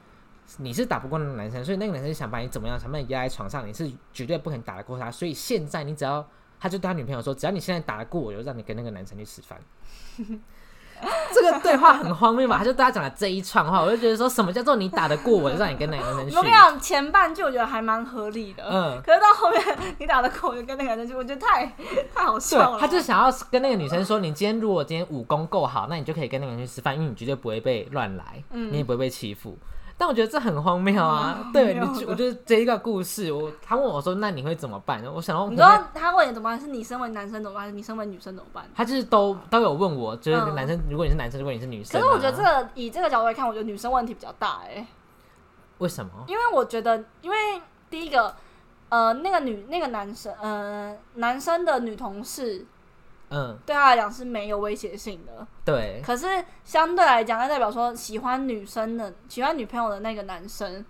[0.57, 5.09] 你是打不过那个男生，所以那个男生想把你怎么样，想把你压在床上，你是绝对不可能打得过他。
[5.09, 6.23] 所以现在你只要，
[6.63, 9.59] 他就对他女朋友说，只要你现在打得过我，就让你跟那个男生去吃饭。
[11.33, 12.59] 这个对话很荒谬吧？
[12.59, 16.55] 他就对他讲了这一串话，我就觉得说什么叫做你打得过我，就让你跟那个男生去我跟你。
[16.55, 19.61] 讲，前半句我觉得还蛮合理的，嗯可是到后面
[19.99, 21.65] 你打得过我就跟那个男生去，我觉得太
[22.15, 22.77] 太好笑了。
[22.77, 29.57] 对，他就想要跟那个女生说，你今天如果今天武功够好，那你就可以跟那个人去吃饭，因为你绝对不会被乱来，嗯你也不会被欺负。
[29.97, 31.49] 但我觉得这很荒谬啊！
[31.53, 35.03] 对，你就我觉得这一个故事，我他问我说，那你会怎么办？
[35.05, 36.59] 我想到你说他问你怎么办？
[36.59, 37.61] 是你身为男生怎么办？
[37.61, 38.65] 还是你身为女生怎么办？
[38.75, 44.85] 他就是都都有问我，就是嗯男生，如果你是男生，如果你是女生、啊，可是我觉得这个以这个角度来看，我觉得女生问题比较大哎、
[45.77, 46.11] 为什么？
[46.27, 47.37] 因为我觉得，因为
[47.89, 48.35] 第一个，
[48.89, 52.65] 呃，那个女那个男生，呃，男生的女同事
[53.33, 56.27] 嗯，对他来讲是没有威胁性的，对，可是
[56.63, 60.85] 相对来讲，那代表说喜欢女生的、喜欢女朋友的那个男生，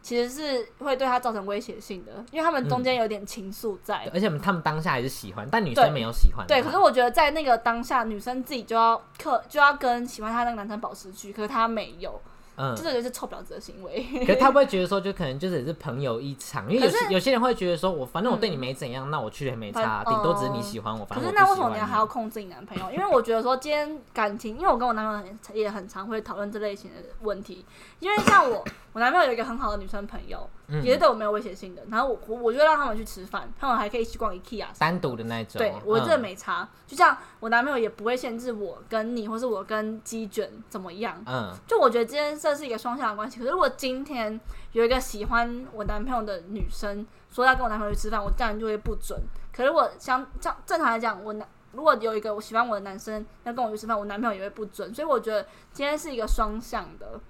[0.00, 4.08] 其实是会对他造成威胁性的，因为他们中间有点情愫在。
[4.14, 6.54] 而且他们当下还是喜欢，但女生没有喜欢他。
[6.54, 12.20] 对，可是我觉得在那个当下，女生自己就要克就要跟喜欢他那个男生保持距离，可是他没有，
[12.58, 14.04] 嗯这，就是臭婊子的行为。
[14.26, 22.90] 可是他不会觉得说，就可能就是也是朋友一场，因为有些有些人会觉得说，我反正我对你没怎样，那我去也没差，顶多只是你喜欢我，反可是那为什么你还要控制你男朋友？
[22.90, 27.64] 因为我觉得说今天感情，因为我跟我男朋友很也很常会讨论这类型的问题。
[28.00, 31.82] 因为像我， 我男朋友有一个很好的女生朋友，嗯也是对我没有威胁性的。
[31.90, 35.58] 然后我我我就让他们去吃饭，他们还可以一起逛 IKEA 单独的那种。
[35.58, 36.68] 对我真的嗯没差。
[36.86, 41.20] 就像我男朋友也不会限制我跟你，或是我跟鸡卷怎么样。
[41.26, 43.38] 嗯，就我觉得今天这是一个双向的关系。
[43.38, 44.40] 可是如果今天
[44.72, 49.20] 有一个喜欢我男朋友的女生说要跟我男朋友去吃饭，我当然就会不准。
[49.52, 54.94] 可是我相正正常来讲，我男如果有一个我喜欢我的男生要跟我去吃饭，我男朋友也会不准。
[54.94, 57.20] 所以我觉得今天是一个双向的，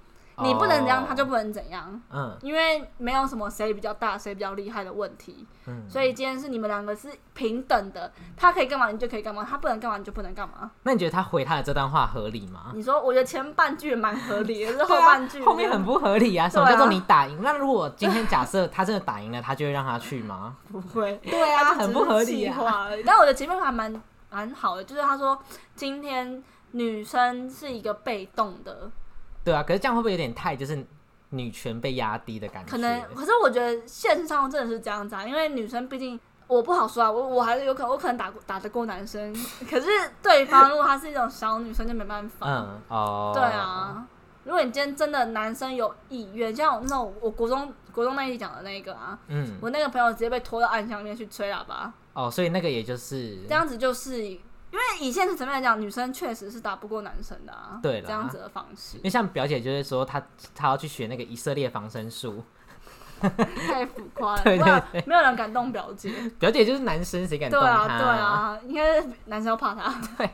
[0.43, 2.01] 你不能怎样，他就不能怎样。
[2.13, 10.71] 嗯因为没有什么谁比较大、谁比较厉害的问题，嗯，所以今天是你们两个是平等的，他可以干嘛你就可以干嘛，他不能干嘛你就不能干嘛。
[10.85, 12.73] 那你觉得他回他的这段话合理吗？
[12.75, 16.49] 你说，我觉得前半句蛮合理的，可 是后半句、后面很不合理啊！
[16.49, 17.41] 什么叫做你打赢？
[17.43, 20.57] 那如果今天假设他真的打赢了，他就会让他去吗？
[20.71, 22.57] 不会，对啊，很不合理啊。
[22.65, 22.89] 啊！
[23.05, 24.01] 但我觉得前面还蛮
[24.31, 25.39] 蛮好的，就是他说
[25.75, 26.43] 今天
[26.73, 28.91] 女生是一个被动的，
[29.45, 30.85] 对啊，可是这样会不会有点太就是
[31.31, 32.71] 女权被压低的感觉？
[32.71, 36.19] 可能，可是我觉得现实上真的是这样子啊，因为女生毕竟。
[36.49, 39.35] 我不好说啊，我我还是有可能，我可能打过打得过男生，
[39.71, 39.87] 可是
[40.23, 42.47] 对方如果他是一种小女生就没办法。
[42.49, 44.07] 嗯哦，对，啊，
[44.45, 54.39] 如果你今天真的男生有意愿，像我那种我国中国中那一集讲的那个啊，嗯，我那个朋友直接被拖到暗箱里面去吹喇叭，哦，所以那个也就是这样子就是
[54.71, 60.23] 因为以现实层面来讲，女生确实是打不过男生的啊，对啦这样子的方式因为像表姐就是说她
[60.55, 62.45] 她要去学那个以色列防身术，
[63.21, 66.13] 太浮夸了， 对对没有人敢动表姐。
[66.39, 67.67] 表姐就是男生，谁敢动她？
[67.67, 69.95] 对啊，对，啊，应该是男生要怕她。
[70.17, 70.31] 对。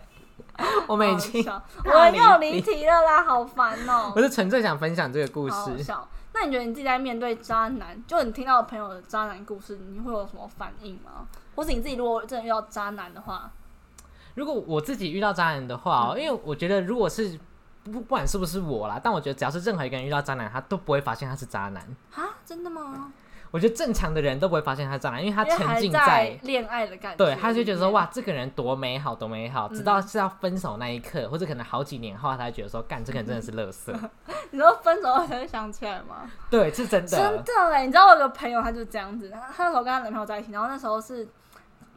[0.86, 1.44] 我们已经，
[1.84, 5.82] 我又离题了啦，好烦哦、我是纯粹想分享这个故事。
[5.82, 6.06] 笑。
[6.32, 11.26] 那你觉得你自己在面对渣男，就你听到朋友的渣男故事，你会有什么反应吗？
[11.56, 13.50] 或是你自己如果真的遇到渣男的话，
[14.34, 17.38] 如果我自己遇到渣男的话、嗯哦，因为我觉得如果是
[17.84, 21.82] 不不管是不是我啦，但我觉得只要是任何一个人遇到渣男，他都不会发现他是渣男。
[22.14, 23.12] 啊，真的吗？
[23.50, 33.96] 我觉得正常的人都不会发现他是渣男，因为他沉浸在恋爱的感觉对，他就觉得说哇，这个人多美好，多美好，嗯直到是要分手那一刻，或者可能好几年后，他才觉得说，干，这个人真的是垃圾。
[34.50, 36.28] 你说分手后才会想起来吗？
[36.50, 37.42] 对，是真的真的。
[37.44, 41.24] 的哎，你知道我有个朋友，他就是这样子，他他那时候跟他男朋友在一起，然后那时候是，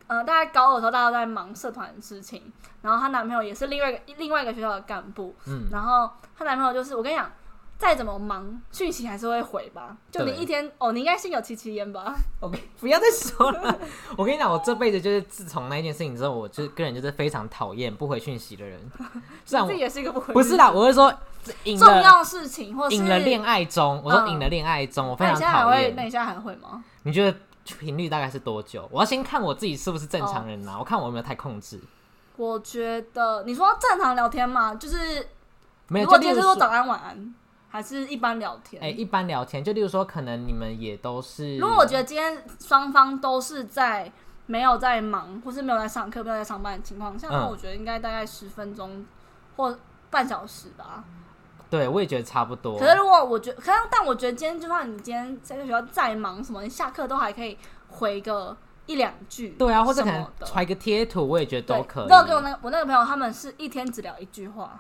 [0.08, 2.51] 呃，大概高二的时候，大家都在忙社团的事情，
[2.82, 7.32] 然后她男朋友也是另外一个另外一个学校的干部，嗯，然后她男朋友就是我跟你讲，
[7.78, 9.95] 再怎么忙，讯息还是会回吧。
[10.12, 13.78] 就你一天哦，你应该心有戚戚焉吧？OK，不要再说了。
[14.18, 18.80] 我跟你讲，我这辈子就是自从那一件事情之后，我就个人就是非常讨厌不回讯息的人。
[19.45, 21.14] 虽然我这也是一个不回不是啦，我是说
[21.78, 25.93] 重要事情，或是引了恋爱中，我说嗯赢了恋爱中，我非常那你现在还讨会？
[25.95, 26.03] 那。
[26.03, 26.84] 你现在还会吗？
[27.03, 27.38] 你觉得
[27.76, 28.88] 频率大概是多久？
[28.91, 31.80] 我要先看我自己是不是正常人呐啊，我看我有没有太控制。
[32.38, 35.28] 我觉得你说正常聊天嘛，就是
[35.88, 37.36] 没有，如果就例如说今天是说早安晚安，
[37.70, 38.82] 还是一般聊天？
[38.82, 41.57] 哎、一般聊天，就例如说，可能你们也都是。
[41.57, 44.11] 如果我觉得今天双方都是在
[44.45, 49.05] 没有在忙，或是没有在上课、没有在上班的情况下，那嗯我觉得应该大概十分钟
[49.55, 49.78] 或
[50.09, 51.03] 半小时吧。
[51.70, 52.78] 对我也觉得差不多。
[52.78, 57.57] 可是如果我觉得，可是但我觉得今天就算你今天在学校再忙什么，你下课都还可以
[57.89, 58.55] 回个
[58.86, 59.49] 一两句。
[59.49, 62.05] 对啊，或者可能传个贴图，我也觉得都可以。
[62.07, 64.80] 那我跟我那个我那个朋友，他们是一天只聊一句话。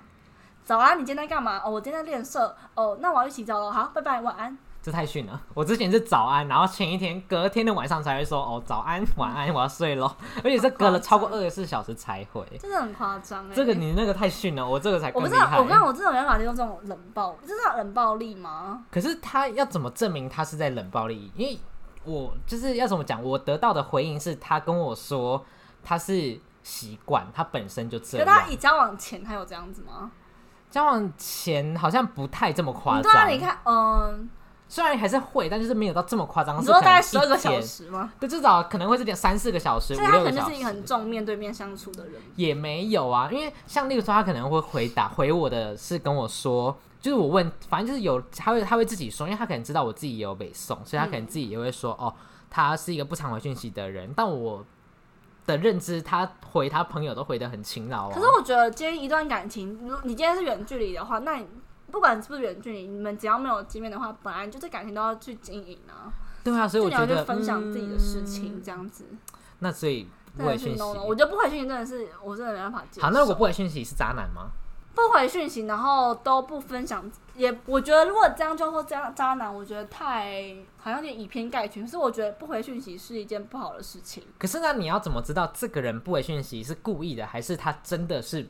[0.63, 1.61] 早安，你今天在干嘛？
[1.63, 2.55] 哦，我今天在练色。
[2.75, 3.71] 哦，那我要去洗澡了。
[3.71, 4.57] 好，拜拜，晚安。
[4.87, 5.41] 这太逊了。
[5.53, 10.15] 我之前是早安，然后前一天隔天的晚上才会说哦早安 晚安，我要睡咯。
[10.37, 12.41] 而且是隔了超过二十四小时才回。
[12.57, 13.53] 真的很夸张哎。
[13.53, 15.41] 这个你那个太逊了，我这个才我不知道。
[15.57, 18.81] 我刚刚我这种没办法接受这种冷暴，这是冷暴力吗？
[18.89, 21.29] 可是他要怎么证明他是在冷暴力？
[21.35, 21.59] 因为
[22.05, 25.43] 我就是要怎么讲，我得到的回应是他跟我说
[25.83, 28.47] 他是习惯，他本身就这样可是他。
[28.47, 30.09] 以交往前他有这样子吗？
[30.69, 34.29] 交往前好像不太这么夸张对啊，张，你看，嗯，
[34.67, 36.59] 虽然还是会，但就是没有到这么夸张。
[36.59, 38.11] 你说大概十二个小，时吗？
[38.19, 40.87] 对，至少可能会是点三四个小时、五所以他六个小可能就是一个很。
[40.87, 42.13] 重面对面相处的人。
[42.37, 52.13] 也没有啊，因为像例如说，他可能会回答回我的是跟我说，就是我问，反正就是有他会他会自己说，因为他可能知道我自己也有北宋，所以他可能自己也会说，哦，
[52.49, 54.65] 他是一个不常回讯息的人，但我
[55.45, 58.13] 的认知，他回他朋友都回得很勤劳啊。
[58.13, 61.47] 可是我觉得，今天一段感情，如你今天是远距离的话，那你
[61.91, 66.11] 不管是不是远距离，你们只要没有见面的话，本来就是感情都要去经营啊，
[66.43, 69.05] 对啊，所以我觉得分享自己的事情，嗯这样子。
[69.59, 70.83] 那所以不回讯息。
[70.83, 73.07] 我觉得不回讯息真的是我真的没办法接受。
[73.07, 74.51] 好，那如果不回讯息是渣男吗？
[74.93, 81.83] 不回讯息，然后都不分享，也我觉得如果这样就说这样渣男，我觉得太好像有点以偏概全。
[81.85, 88.49] 可是我觉得不回讯息是一件不好的事情，可是那，你要怎么知道这个人不回讯息是故意的，还是他真的是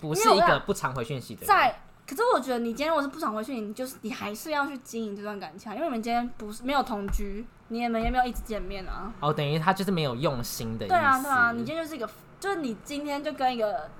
[0.00, 1.48] 不是一个不常回讯息的人？
[1.48, 1.78] 在
[2.14, 9.12] 可是我觉得你今天如果是不想回去，你就是你还是要去经营这段感情啊，因为你们今天不是没有同居，你们也没有一直见面啊。
[9.20, 10.94] 哦，等于他就是没有用心的意思。
[10.94, 12.08] 对啊，对啊，你今天就是一个，
[12.38, 13.90] 就是你今天就跟一个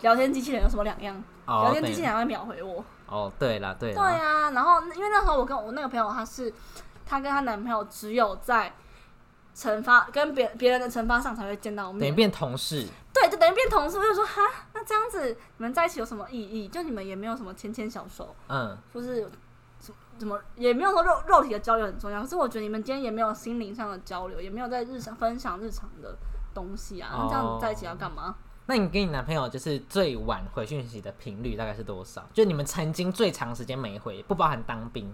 [0.00, 1.22] 聊天机器人有什么两样？
[1.46, 2.84] 哦聊天机器人还会秒回我。
[3.06, 6.52] 哦，对了对对，啊，然后因为那时候我跟我那个朋友，她是
[7.04, 8.74] 她跟她男朋友只有在
[9.54, 12.84] 惩罚跟别别人的惩罚上才会见到面，等于变同事。
[13.12, 13.96] 对，就等于变同事。
[13.96, 16.68] 我就说哈，那这样子你们在一起有什么意义？
[16.68, 19.28] 就你们也没有什么牵牵小手，嗯，或是
[19.80, 22.22] 什怎么也没有说肉肉体的交流很重要。
[22.22, 26.16] 可是我觉得你们今天也没有心灵上的交流，也没有在日常分享日常的
[26.54, 27.10] 东西啊。
[27.18, 28.36] 那这样哦子在一起要干嘛？
[28.68, 32.24] 那你跟你男朋友就是最晚回讯息的频率大概是多少？
[32.32, 35.12] 就你们曾经最长时间没回，不包含当兵。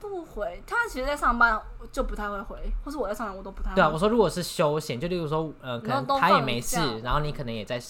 [0.00, 1.60] 不回，他其实在上班
[1.92, 3.76] 就不太会回，或是我在上班我都不太会。
[3.76, 7.80] 对啊，我说如果是休闲，就例如说，呃，可能他也没事，然后你可能也在，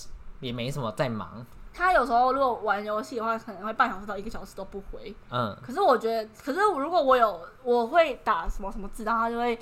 [0.44, 5.14] 也没什么在忙，他有时候如果玩游戏的话，可能会半小时到一个小时都不回。
[5.30, 9.58] 嗯，可是我觉得，可是如果我有我会打什么什么字，然后他就会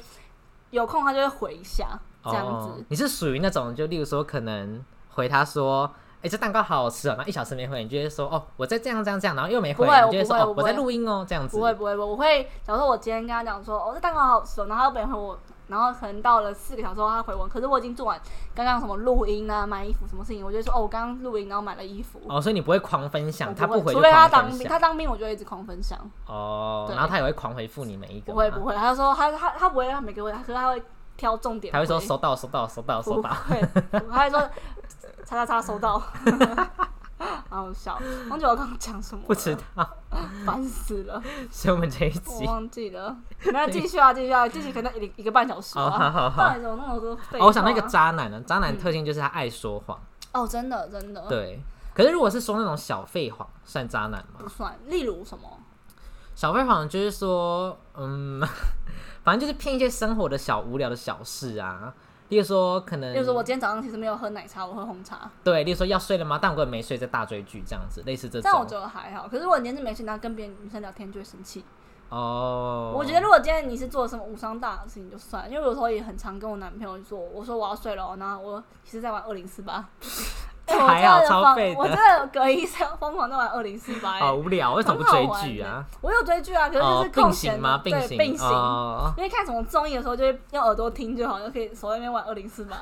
[0.70, 1.86] 有空他就会回一下
[2.24, 2.68] 这样子。
[2.68, 5.88] 哦你是属于那种，就例如说，可能回他说
[6.22, 11.56] 哎、这蛋糕好好吃哦，然后一小时没回，你就会说哦，我在这样这样这样，然后又没回，你就会说哦，我在录音哦，这样子。
[11.56, 15.36] 不会不会不会，我会假如说我今天跟他讲说，哦，这蛋糕好好吃哦，然后他又没回我，
[15.72, 18.20] 然后可能到了四个小时后他回我，可是我已经做完
[18.54, 22.20] 刚刚什么录音啊、买衣服什么事情，我就会说哦，我刚刚录音，然后买了衣服。
[22.28, 24.68] 哦，所以你不会狂分我享，他不会回除非他当兵。
[24.68, 25.98] 他当兵我就一直狂分享。
[26.26, 28.32] 哦，然后他也会狂回复你每一个。
[28.32, 28.64] 不会不。
[28.64, 30.82] 会，他就说他他他不会让每个回，可是他会
[31.16, 31.72] 挑重点。
[31.72, 33.30] 他会说收到收到收到收到。
[33.30, 33.60] 会，
[34.10, 34.40] 他会说
[35.24, 36.00] 叉叉叉收到，
[37.48, 37.98] 好好笑。
[38.28, 39.88] 忘记我刚刚讲什么，不知道，
[40.44, 43.16] 烦死了，所以我们这一我集忘记了。
[43.52, 45.90] 那继续啊，继续啊，继续可能一一个半小时啊。
[45.90, 46.48] 好 好。
[46.48, 47.44] 到底怎么那么多废话？
[47.44, 49.98] 哦，我想那个渣男呢，渣男特性就是他爱说谎。
[50.32, 51.62] 哦，真的真的，对，
[51.94, 54.48] 可是如果是说那种小废谎，算渣男吗不？
[54.48, 54.78] 算。
[54.86, 55.58] 例如什么？
[56.34, 58.40] 小废谎就是说，嗯，
[59.22, 61.92] 反正就是骗一些生活的小无聊的小事啊。
[62.32, 66.38] 例如说，可能，例如说，我今天早上其实没有喝奶茶，我喝红茶，对，例如说要睡了吗？
[66.40, 68.50] 但我根本没睡，在大追剧这样子，类似这种。
[68.50, 69.28] 但我觉得还好。
[69.28, 71.62] 可是如果你今天是没睡，然后跟别人女生聊天，就会生气。
[72.08, 79.86] 哦，我觉得如果今天你是做什么无伤大雅的事情就算，因为有时候也很常跟我男朋友说，我说我要睡了哦，然后我其实在玩二零四八。
[80.78, 84.18] 还好超废的我真的隔一天疯狂的玩二零四八。
[84.18, 85.84] 好无聊，为什么不追剧啊？
[86.00, 87.80] 我有追剧啊，可是就哦是，空并行吗？
[87.82, 88.48] 并行，对并行。
[88.48, 89.12] 哦。
[89.16, 92.76] 因为看什么综艺的时候，就会用耳朵听就好，就可以手在那边玩二零四八。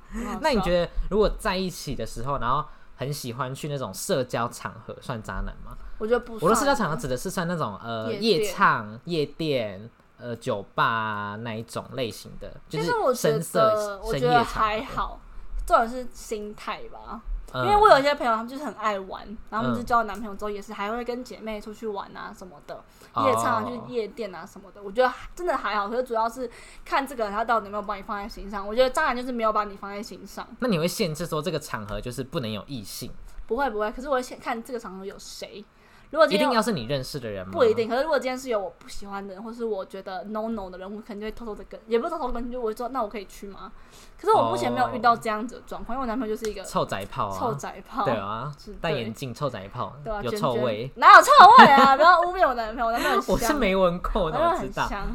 [0.40, 2.64] 那你觉得，如果在一起的时候，然后
[2.96, 5.76] 很喜欢去那种社交场合，算渣男吗？
[5.98, 6.48] 我觉得不算。
[6.48, 9.88] 我的社交场合指的是算那种呃夜夜唱、夜店、
[10.18, 14.46] 呃酒吧啊那一种类型的，就是深色得，我觉得深夜场。
[14.46, 15.20] 还好，
[15.66, 17.20] 重点是心态吧。
[17.52, 22.82] 嗯因为我有一些朋友，他们就是很爱玩，然后他们嗯就交了男朋友之后，也是还会跟姐妹出去玩啊什么的，
[23.24, 24.82] 夜唱去夜店啊什么的。
[24.82, 26.48] 我觉得真的还好，可是主要是
[26.84, 28.66] 看这个人他到底有没有把你放在心上。
[28.66, 33.12] 我觉得渣男就是没有把你放在心上，那你会限制说这个场合就是不能有异性，
[33.46, 33.90] 不会不会。
[33.92, 35.64] 可是我会先看这个场合有谁。
[36.10, 37.52] 如果一定今天有要是你认识的人吗？
[37.52, 43.70] 不一定，可是如果今天是有我不喜欢的人，或是我觉得 no no 的人，我可能就会偷偷的跟，也不是偷偷的跟，就我会说那我可以去吗？
[44.20, 50.90] 可是我目前没有遇到这样子的状况，因为我男朋友就是一个臭宅炮啊，臭宅炮，对啊，戴眼镜臭宅炮对啊，有臭味。
[50.96, 51.94] 哪有臭味啊？
[51.96, 55.06] 不要污蔑我男朋友，我男朋友香我是没闻过，我我知道香，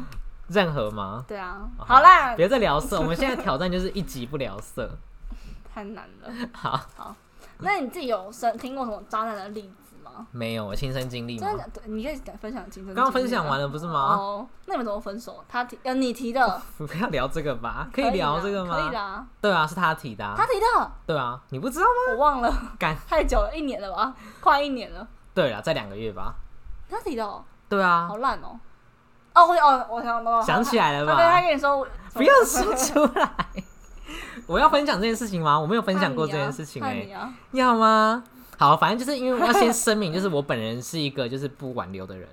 [0.48, 1.24] 任何吗？
[1.28, 4.90] 对啊，好好啦，别再聊色，我们现在挑战就是一集不聊色。
[5.74, 6.32] 太难了。
[6.54, 7.14] 好，
[7.58, 9.85] 那你自己有生听过什么渣男的例子
[10.16, 10.26] 吗？
[10.32, 11.46] 没有亲身经历吗？
[11.46, 11.82] 真的假的？
[11.86, 12.94] 你可以分享亲身。
[12.94, 14.16] 刚刚分享完了不是吗？
[14.16, 15.42] 哦，那你们怎么分手？
[15.48, 18.74] 他提，呃，你提的， 不要聊这个吧，可以聊这个吗？
[18.76, 20.34] 可以啦，对啊，是他提的、啊。
[20.36, 22.12] 他提的，对啊，你不知道吗？
[22.12, 22.96] 我忘了，干。
[23.08, 25.06] 太久了，一年了吧，快一年了。
[25.34, 26.34] 对了，在两个月吧。
[26.88, 28.58] 他提的哦，对啊好，烂哦。
[29.34, 31.40] 哦，我哦，我想到了，想起来了吧他跟他？
[31.42, 33.30] 跟你说，不要说出来。
[34.46, 35.58] 我要分享这件事情吗？
[35.58, 37.06] 我没有分享过 这件事情哎、
[37.50, 38.22] 要吗？
[38.58, 42.28] 好，反正就是因为我要先 声明，就是我本人是一个就是不挽留的人。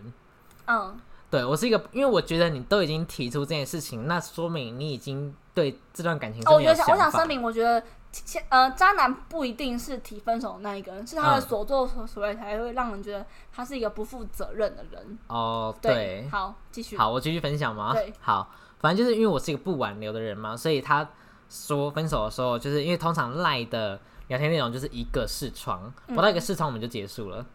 [0.66, 0.98] 嗯，
[1.30, 15.18] 对我是一个，因为我觉得你都已经提出这件事情，那说明你已经对这段感情哦，我觉得想，我想声明，我觉得前呃，渣男不一定是提分手的那一个人，是他的嗯所作所为才会让人觉得他是一个不负责任的人。
[15.28, 16.98] 哦，对，好，继续。
[16.98, 17.92] 好，我继续分享吗？
[17.92, 18.50] 对，好，
[18.80, 21.10] 反正就是因为我是一个不挽留的人嘛，所以他
[21.50, 24.00] 说分手的时候，就是因为通常赖的
[24.34, 27.46] 聊天内容就是一个视窗，嗯不到一个视窗我们就结束了。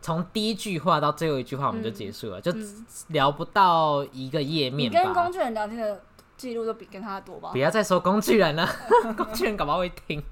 [0.00, 5.02] 从第一句话到最后一句话我们就结束了，就嗯聊不到一个页面吧。
[5.02, 6.00] 跟工具人聊天的
[6.36, 7.58] 记录都比跟他多吧不？
[7.58, 8.68] 要再说工具人了，
[9.16, 10.22] 工具人搞不好会听。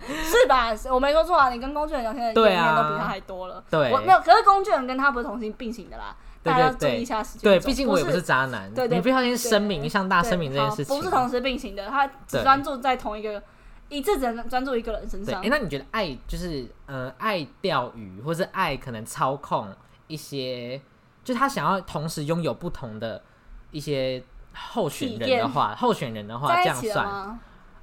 [0.00, 0.68] 是吧？
[0.90, 3.62] 我没说错啊，你跟工具人聊天的页面都比他还多了。
[3.68, 10.96] 对我没有，可是工具人跟他不是同性并行的啦，大家要注意一下时间对，毕竟我也不是是渣男，对对你必须要先声明，对向大家声明这件事情。
[10.96, 13.42] 不是同时并行的，他只专注在同一个
[13.90, 15.48] 一次只能专注一个人身对，上哎、。
[15.50, 19.70] 那你觉得爱就是呃爱钓鱼，或是爱可能操控
[20.06, 20.80] 一些，
[21.22, 23.22] 就他想要同时拥有不同的
[23.70, 24.22] 一些
[24.54, 27.40] 候选人的话，候选人的话在一起了这样算吗？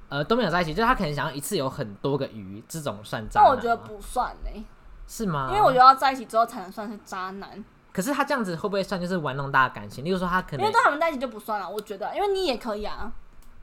[0.08, 3.50] 呃都没有在一起，就是他可能想要一次有很多个鱼，这种算渣男？
[3.50, 4.66] 那我觉得不算呢、
[5.06, 5.48] 是吗？
[5.50, 10.02] 因为我觉得要在一起之后才能算是渣男，可是他这样子会不会算就是玩弄大家感情？
[10.02, 11.68] 例如说他可能因为对他们在一起就不算了。
[11.68, 13.12] 我觉得，因为你也可以啊，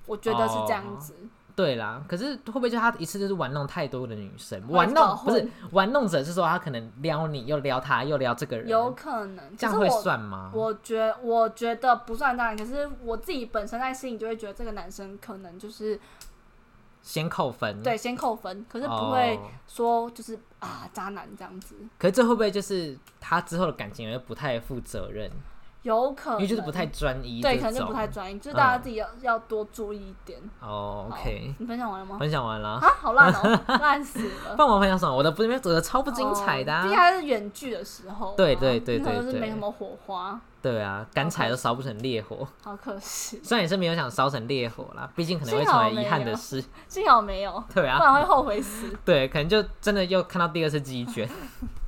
[0.06, 1.16] 我觉得是这样子。
[1.56, 4.62] 对啦，可是会不会就他一次就是玩弄太多的女生？
[4.68, 10.52] 玩弄不是玩弄者是说他可能撩你又撩他又撩这个人，有可能，这样会算吗？
[10.54, 15.98] 我觉我觉得不算渣男，可是我自己本身在心里就会觉得这个男生可能就是
[17.02, 21.76] 先扣分，对先扣分，可是不会哦说就是啊渣男这样子。
[21.98, 25.32] 可是这会不会就是他之后的感情也会不太负责任？
[25.86, 30.40] 有可能因为就是不太专一，对，可能就不太专一，就是大家自己要、要多注意一点。
[30.60, 32.18] 哦好，OK，你分享完了吗？
[32.18, 32.70] 分享完了。
[32.80, 34.56] 啊，好烂哦， 烂死了。
[34.58, 35.16] 帮我分享什么？
[35.16, 37.02] 我的不是走的超不精彩的、啊毕竟啊。
[37.04, 42.48] 还是远距的时候嘛，对对对对对就是没什么火花，对啊，干柴都烧不成烈火。
[42.64, 43.40] 好可惜。
[43.44, 46.64] 虽然也是没有想烧成烈火啦，毕竟可能会成为遗憾的事。
[46.88, 48.92] 幸好没有， 对啊，不然会后悔死。
[49.06, 51.30] 对，可能就真的又看到第二次鸡卷，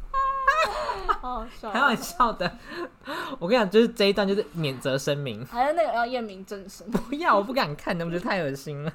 [1.28, 1.82] 好好笑开。
[1.82, 2.52] 玩笑的。
[3.40, 8.92] 我跟你讲，就是这一段就是免责声明， 还有那个要验明正身，不要，我不敢看，我觉得太恶心了。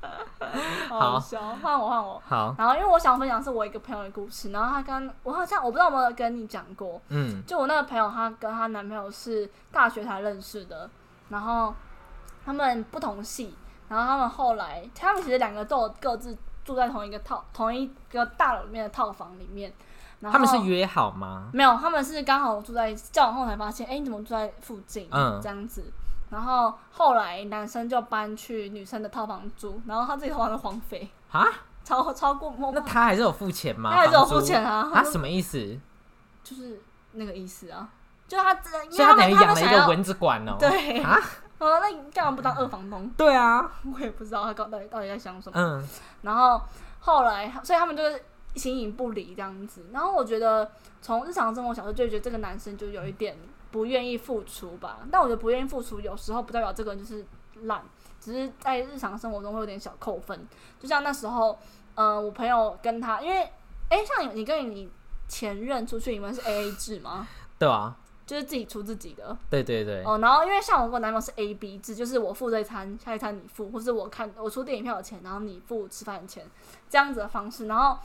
[0.88, 1.40] 好好笑。
[1.62, 2.22] 换我换我。
[2.26, 10.88] 好，然后因为我想分享是我一个朋友的故事，然后他跟我好像我不知道有没有跟你讲过，嗯就我那个朋友，她跟她男朋友是大学才认识的，
[11.28, 11.74] 然后
[12.44, 13.54] 他们不同系，
[13.88, 19.72] 然后他们后来，他们其实两个都有各自住在同一个套同一个大楼里面的套房里面。
[20.20, 21.50] 然后他们是约好吗？
[21.52, 25.08] 没有，他们是刚好住在交往后才发现，哎、你怎么住在附近？
[25.10, 25.84] 嗯这样子。
[26.30, 31.46] 然后后来男生就搬去女生的套房住，然后他自己套房就荒废，啊？
[31.84, 33.90] 超超过摸那他还是有付钱吗？
[33.92, 35.04] 他还是有付钱啊，他？
[35.04, 35.78] 什么意思？
[36.42, 36.80] 就是
[37.12, 37.88] 那个意思啊，
[38.26, 40.56] 就他自，因所以他为他们等于养了一个蚊子馆哦。
[40.58, 41.16] 对啊？
[41.58, 43.08] 我说 那你干嘛不当二房东？
[43.16, 45.54] 对啊， 我也不知道他到底到底在想什么。
[45.56, 45.88] 嗯
[46.22, 46.60] 然后
[46.98, 48.20] 后来，所以他们就是
[48.56, 49.86] 形影不离这样子。
[49.92, 53.36] 然后我觉得从日常生活小事就觉得这个男生就有一点
[53.70, 55.00] 不愿意付出吧。
[55.10, 57.24] 但我觉得不愿意付出有时候不代表这个人就是
[57.62, 57.82] 懒，
[58.20, 60.46] 只是在日常生活中会有点小扣分。
[60.78, 61.58] 就像那时候，
[61.94, 63.40] 呃，我朋友跟他，因为
[63.88, 64.90] 哎，像你你跟你
[65.28, 67.26] 前任出去，你们是 A A 制吗？
[67.58, 67.96] 对啊，
[68.26, 69.36] 就是自己出自己的。
[69.48, 76.44] 对对对，哦，然后因为像我跟我男朋友是 A B 制，就是我付这一餐，下一餐你付，或是我看我出电影票的钱，然后你付吃饭的钱，
[76.90, 77.66] 这样子的方式。
[77.66, 77.98] 然后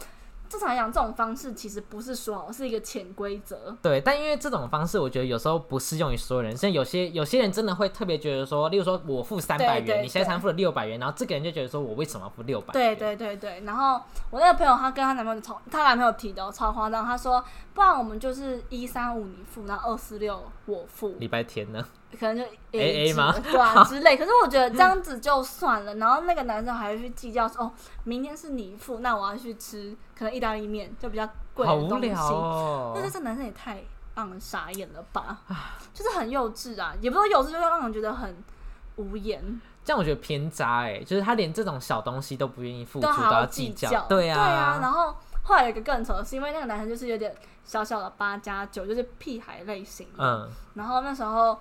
[0.51, 3.73] 正常来讲，这种方式其实不是说好，是一个潜规则。
[3.81, 12.73] 对，但因为这种方式，我觉得有时候不适用于所有人，像有些有些人真的会特别觉得说，例如说我付三百元，你现在才付了六百元，然后这个人就觉得说我为什么要付六百？
[12.73, 17.41] 对，对对对，然后我那个朋友她跟她男朋友超，她男朋友提的哦超夸张，她说
[17.73, 21.85] 不然我们就是一三五你付，然后二四六我付，礼拜天呢？
[22.19, 24.17] 可能就 AA 制吗对啊之类。
[24.17, 27.71] 可是我觉得这样子就算了，然后那个男生还会去计较说，哦，
[28.03, 32.07] 明天是你付，那我要去吃可能意大利面，就比较贵好的东西。
[32.07, 33.03] 无聊哦但。
[33.03, 33.83] 是这男生也太
[34.15, 35.39] 让人傻眼了吧？
[35.93, 38.43] 就是很幼稚啊，也不是说幼稚，就是让人觉得很
[38.97, 43.89] 无言，这样我觉得偏渣哎、就是他连这种小东西都不愿意付出，都要计较。
[44.07, 44.79] 对啊，对啊。
[44.81, 50.23] 然后后来有一个更扯的是，因为那个男生就是有点小小的八加九，就是屁孩类型的。
[50.23, 51.59] 嗯然后那时候，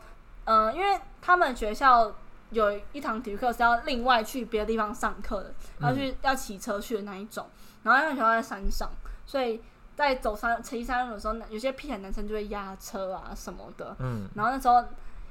[0.50, 2.12] 嗯、因为他们学校
[2.50, 7.46] 有一堂体育课是要另外去别的地方上课的，要去、要骑车去的那一种。
[7.84, 8.90] 然后因为学校在山上，
[9.24, 9.62] 所以
[9.94, 13.94] 在走山骑山路的时候，有些屁孩男生就会压车啊什么的。
[14.00, 14.84] 嗯，然后那时候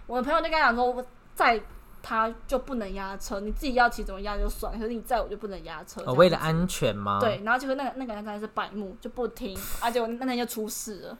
[0.07, 1.05] 我的朋友就跟他讲说，我
[1.35, 1.61] 载
[2.01, 6.01] 他就不能压车，你自己要骑怎么压就算，可是你载我就不能压车。
[6.05, 11.17] 哦，为了安全吗？，对，然后结果那个那个男生还是白目，就不听，而且我那天就出事了，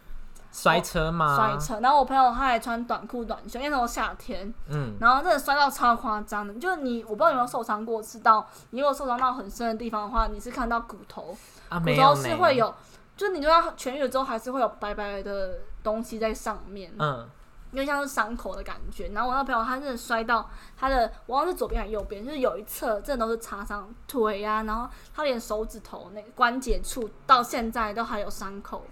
[0.52, 1.36] 摔车吗？
[1.36, 1.58] 摔。
[1.58, 1.80] 车。
[1.82, 11.38] 然后我朋友他还穿短裤短袖，因为那时候夏天，嗯，然后真的摔到超夸张的，就是你我不知道有没有受伤过，知道你如果受伤到很深的地方的话，你是看到骨头，
[11.70, 12.74] 啊，骨头是会，有，
[13.16, 17.30] 就是你就要痊愈了之后，还是会有白白的东西在上面，嗯，
[17.72, 19.10] 因为像是伤口的感觉。
[19.14, 28.84] 然后我那朋友他真的摔到他的，我忘了是左边还是右边，就是有一侧真的都是擦伤，腿啊，然后他连手指头那个关节处到现在都还有伤口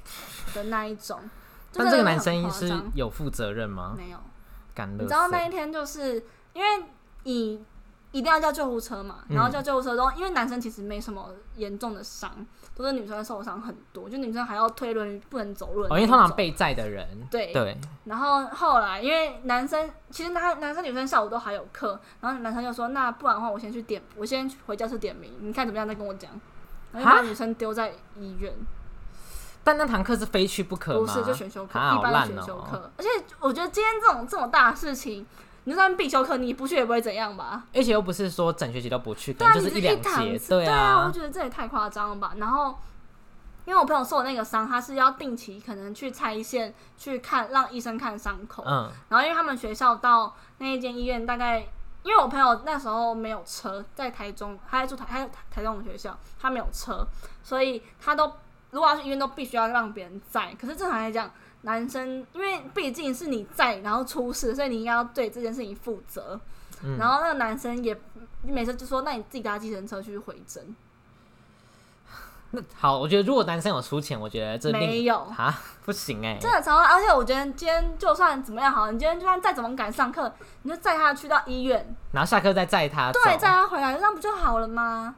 [0.53, 1.19] 的那一种。
[1.71, 3.93] 就但这个男生是有负责任吗？
[3.97, 4.17] 没有。
[4.73, 6.85] 干你知道那一天就是因为
[7.23, 7.65] 你
[8.11, 9.35] 一定要叫救护车嘛，嗯。
[9.35, 12.31] 然后叫救护车之后，因为男生其实没什么严重的伤，
[12.75, 17.51] 都是女生受伤很多，就女生还要推轮椅不能走路因为通常被载的人，对。
[17.51, 26.31] 对，然后后来因为男生其实他男生女生下午都还有课，然后男生就说那不然的话我先去点，我先回教室点名，你看怎么样再跟我讲，
[26.93, 28.53] 然后就把女生丢在医院。
[29.67, 30.99] 但那堂课是非去不可吗？
[31.01, 32.77] 不是，就选修课，啊一般的好烂选修课。
[32.77, 33.09] 哦而且
[33.41, 35.27] 我觉得今天这种这么大的事情，
[35.65, 37.63] 你就算必修课，你不去也不会怎样吧？
[37.73, 42.31] 而且又不是说整学期都不去，可对啊，能就是一两节，堂次，对啊我，觉得这也太夸张了吧。
[42.37, 42.79] 然后，
[43.65, 48.63] 因为我朋友受的那个伤，他是要定期可能去拆线去看，让医生看伤口。
[48.65, 51.67] 嗯，然后，因为他们学校到那一间医院大概。
[52.03, 57.05] 因为我朋友那时候没有车，在台中，他在住台，他在台中的学校，他没有车，
[57.43, 58.31] 所以他都
[58.71, 60.55] 如果要去医院都必须要让别人载。
[60.59, 61.29] 可是正常来讲，
[61.61, 66.39] 男生因为毕竟是你在，然后出事，所以你应该要对这件事情负责。
[66.83, 67.97] 嗯然后那个男生也
[68.43, 70.75] 每次就说：“那你自己搭计程车去回诊。”
[72.51, 85.15] 那好，我觉得如果男生有出钱，我觉得这没有啊，不行哎、真的超烂，而且我觉得今天就算怎么样好，你今天就算再怎么赶上课，你就载他去到医院，然后下课再载他，对，载他回来，这样不就好了吗？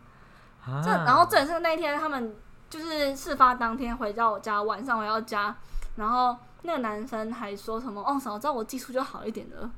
[0.66, 2.36] 啊这然后这也是那一天他们
[2.70, 5.56] 就是事发当天回到我家，晚上回到家，
[5.96, 9.70] 然后那个男生还说什么哦，早知道我技术就好一点了。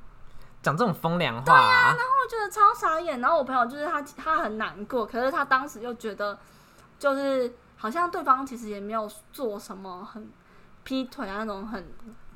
[0.62, 3.20] 讲这种风凉话、啊，我觉得超傻眼。
[3.20, 6.38] 然后我朋友就是他，他很难过，可是他当时又觉得，
[7.00, 10.30] 就是好像对方其实也没有做什么很
[10.84, 11.84] 劈腿啊那种很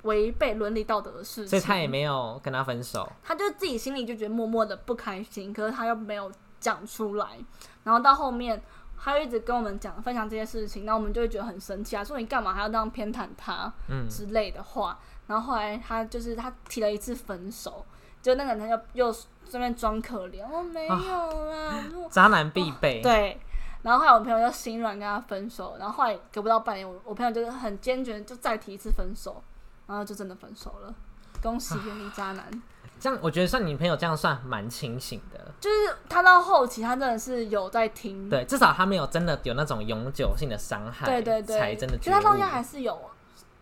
[0.03, 3.07] 违背伦理道德的事情，所以他也没有跟他分手。
[3.23, 7.27] 他就自己心里就觉得默默的不开心，可是他又没有讲出来。
[7.83, 8.59] 然后到后面，
[9.05, 14.97] 他就一直跟我们讲分享这些事情，然后我们就会觉得很生气啊，说你干嘛还要这样偏袒他嗯，之类的话。
[15.27, 17.85] 然后后来他就是他提了一次分手，
[18.19, 23.39] 就那个人又又顺便装可怜，我、没有啦，我渣男必备。，对。
[23.83, 29.43] 然后后来我朋友就心软跟他分手，然后后来隔不到半年，我我朋友就是很坚决，就再提一次分手，
[29.85, 30.91] 然后就真的分手了。
[31.43, 32.43] 恭喜远离渣男。
[33.05, 35.39] 这样我觉得算你朋友这样算蛮清醒的。
[35.59, 42.47] 就是他到后期，他真的是有在听，对，至少他没有真的有那种永久性的伤害，对对对，才真的觉其实他到现在。
[42.47, 42.99] 还是有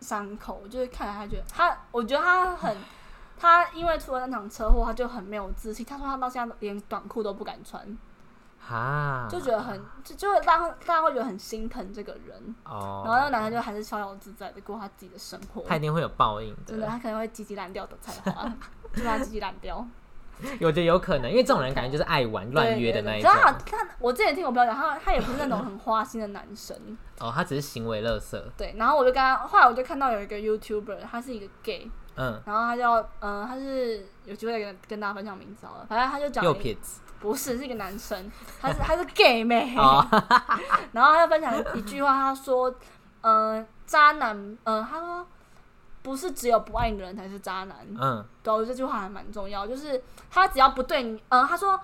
[0.00, 2.74] 伤口，就是看来他觉得他，我觉得他很，
[3.36, 5.84] 他因为出了那场车祸，他就很没有自信。
[5.84, 7.98] 他说他到现在连短裤都不敢穿，
[8.66, 12.54] 啊，就觉得很，就就会让大家会觉得很心疼这个人。
[12.64, 16.92] 哦，然后那个男生就还是逍遥自在的过他自己的生活，他一定会有报应真的，的。
[16.92, 18.52] 他可能会积极烂掉的才华，
[18.96, 19.86] 就把他鸡鸡烂掉。
[20.60, 26.76] 我觉得有可能，因为这种人感觉就是爱玩乱约的那一种他他，我之前听我朋友讲，他他也不是那种很花心的男生。
[27.20, 28.42] 哦，他只是行为垃圾。
[28.56, 37.00] 对，然后我就跟他，后来我就看到有一个 YouTuber，他是一个 gay，嗯，然后他叫，嗯、他是有机会跟跟大家分享名字好了，反正他就讲右一撇子。
[37.20, 38.30] 不是是一个男生，
[38.60, 40.04] 他是他是 gay 妹， 哦，
[40.92, 42.74] 然后他就分享一句话，他说，
[43.22, 45.26] 嗯、渣男，嗯、他说
[46.04, 50.00] 不是只有不爱你的人才是渣男，嗯，对，我觉得这句话还蛮重要，就是
[50.30, 51.80] 他只要不对你，嗯、他说。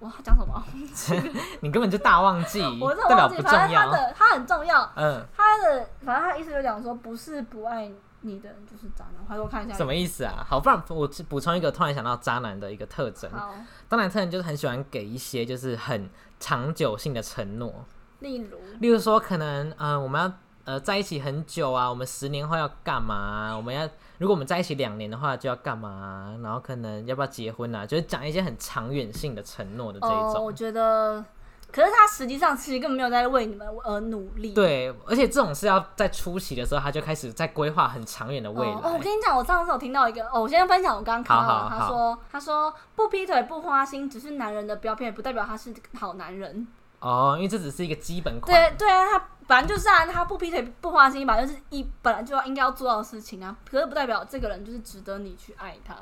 [0.00, 0.64] 哇，他讲什么？
[1.58, 3.90] 你根本就大忘记， 我真的忘记，反正他。
[3.90, 7.90] 的他很重要，嗯，他的反正他的意思就讲说，不是不爱
[8.20, 9.24] 你的人就是渣男。
[9.26, 10.46] 他说我看一下什么意思啊？
[10.48, 13.28] 好，不然我补充一个突然想到渣男的一个特征。
[13.32, 13.52] 好，
[13.90, 17.84] 渣男特征就是很喜欢给一些就是很长久性的承诺，
[18.20, 20.32] 例如例如说可能嗯、呃我们要
[20.68, 23.88] 呃在一起很久啊，我们十年后要干嘛啊、我们要
[24.18, 30.44] 如果我们在一起两年的话就要干嘛啊、然后可能要不要结婚啊，就是讲一些很长远性的承诺的这一哦，种。
[30.44, 31.24] 我觉得，
[31.72, 34.52] 可是他实际上其实根本没有在为你们而努力。
[34.52, 38.72] 对，而且这种是要在初期的时候，他就开始在规划很长远的未来。
[38.74, 46.66] 哦，哦我跟你讲，我上次有听到一个，哦，我先分享我刚刚看好他说，他说不劈腿不花心，只是男人的标配，不代表他是好男人。
[47.00, 48.52] 哦，因为这只是一个基本款。
[48.52, 55.94] 对对啊，他本来就是啊，他不劈腿不花心，本来就是一本来就要应该要做到的事情啊，可是不代表这个人就是值得你去爱他。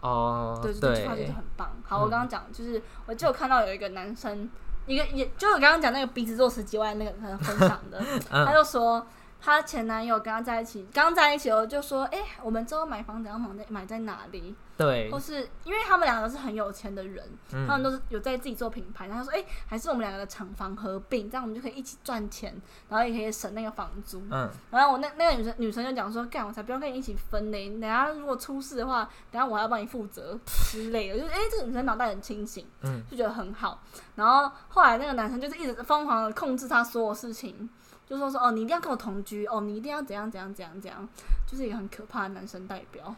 [0.00, 1.70] 哦，对，这句话就是，很棒。
[1.84, 4.48] 好，嗯我刚刚讲就是，我就有看到有一个男生，
[4.86, 9.04] 一个也就是我刚刚讲那个鼻子做十几万那个人分享的，他 嗯，就说
[9.40, 14.54] 她前男友跟她在一起，刚在一起哦，就说，哎、我们之后买房子要买在买在哪里？
[14.76, 22.54] 对或，是因为他们两个都是很有钱的人，嗯他们都是有在自己做品牌，然后他说，哎、还是我们两个的厂房合并，这样我们就可以一起赚钱，
[22.88, 24.22] 然后也可以省那个房租。
[24.30, 30.38] 嗯，然后我那那个女生女生就讲说，干，我才不要跟你一起分呢，等下如果出事的话，等下我还要帮你负责
[30.70, 31.18] 之类的。
[31.18, 33.82] 就是哎、这个女生脑袋很清醒，嗯，就觉得很好。
[34.14, 37.68] 然后后来那个男生就是一直疯狂的控制她所有事情，
[38.08, 41.06] 就说说哦，你一定要跟我同居，哦，你一定要怎样怎样怎样怎样，
[41.46, 43.14] 就是一个很可怕的男生代表。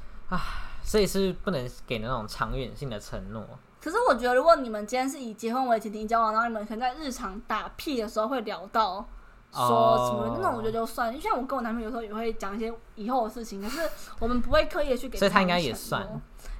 [0.82, 3.44] 所以是不能给那种长远性的承诺。
[3.80, 9.06] 可是我觉得，如果你们今天是以结婚为前提交往，然后你们可能在日常打屁的时候会聊到
[9.52, 11.12] 说什么哦那种，我觉得就算。
[11.12, 13.80] 就像我跟我男朋友有时候也会讲一些以后的事情，可是
[14.18, 15.18] 我们不会刻意的去给。
[15.18, 16.06] 所以他应该也算，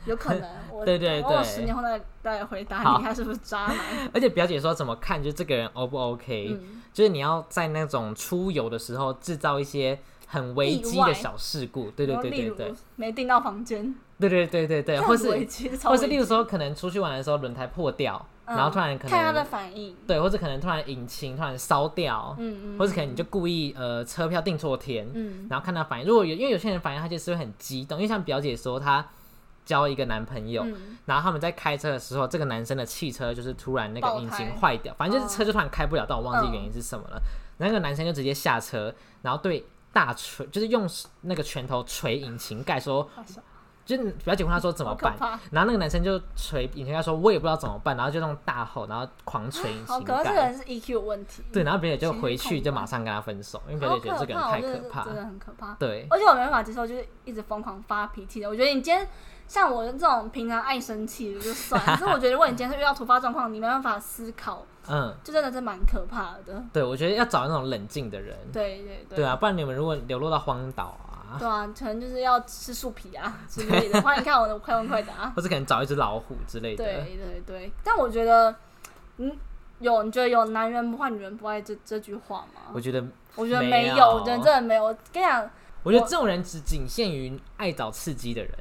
[0.07, 0.49] 有可能。
[0.73, 3.77] 我 对对对我十年后再再来回答你，他是不是渣男？
[4.15, 15.29] 而且表姐说怎么看，就这个人 O 不 OK？、嗯，就是你要在那种出游的时候制造一些很危机的小事故，对对对对对，没订到房间，对对对对对，或是
[15.83, 25.47] 或是例如说可能出去玩的时候轮胎破掉，嗯然后突然可能看他的能反应，对，或者可能突然引擎突然烧掉，嗯嗯，或者可能你就故意呃车票订错天，嗯。
[25.49, 29.07] 然后看他反应，如果有因为有些人反应他就是会很激动，因为像表姐说她
[29.71, 37.23] 交一个男朋友，嗯然后他们在开车的时候，这个男生的汽车就是突然那个引擎坏掉，反正就是哦车就突然开不了，但我忘记嗯原因是什么了。
[37.59, 38.93] 那个男生就直接下车，
[39.23, 40.89] 然后对大锤，就是用
[41.21, 43.09] 那个拳头捶引擎盖，说
[43.87, 45.17] 就是表姐问他说怎么办，
[45.51, 50.37] 然后那个男生就捶引擎盖说，我也不知道怎么办，然后就那种大吼，然后狂捶引擎盖可怕，这个。
[50.37, 51.43] 人是 EQ 有问题。
[51.53, 55.15] 对，然后表姐就回去就马上跟他分手，因为表姐觉得这个人，太可怕真。
[55.17, 55.75] 的很可怕。
[55.75, 58.49] 对，而且我没办法接受，就是一直疯狂发脾气的。
[58.49, 59.09] 我觉得你今天
[59.51, 66.63] 像我这种平常爱生气的就算，可是我觉得如果你今天是遇到突发状况，你没办法思考， 嗯，就真的是蛮可怕的。
[66.73, 68.37] 对，我觉得要找那种冷静的人。
[68.53, 69.17] 对对对。
[69.17, 74.01] 对啊，不然你们如果流落到荒岛啊，对啊，可能就是要吃树皮啊之类的。
[74.03, 75.33] 欢迎看我的快问快答。
[75.35, 76.85] 或者可能找一只老虎之类的。
[76.85, 78.55] 对对对，但我觉得，
[79.17, 79.37] 嗯，
[79.81, 82.71] 有你觉得有男人不坏女人不爱这这句话吗？
[82.73, 84.85] 我觉得，我觉得没有我觉得真的没有。
[84.85, 85.51] 我跟你讲，
[85.83, 88.55] 我觉得这种人只仅限于爱找刺激的人。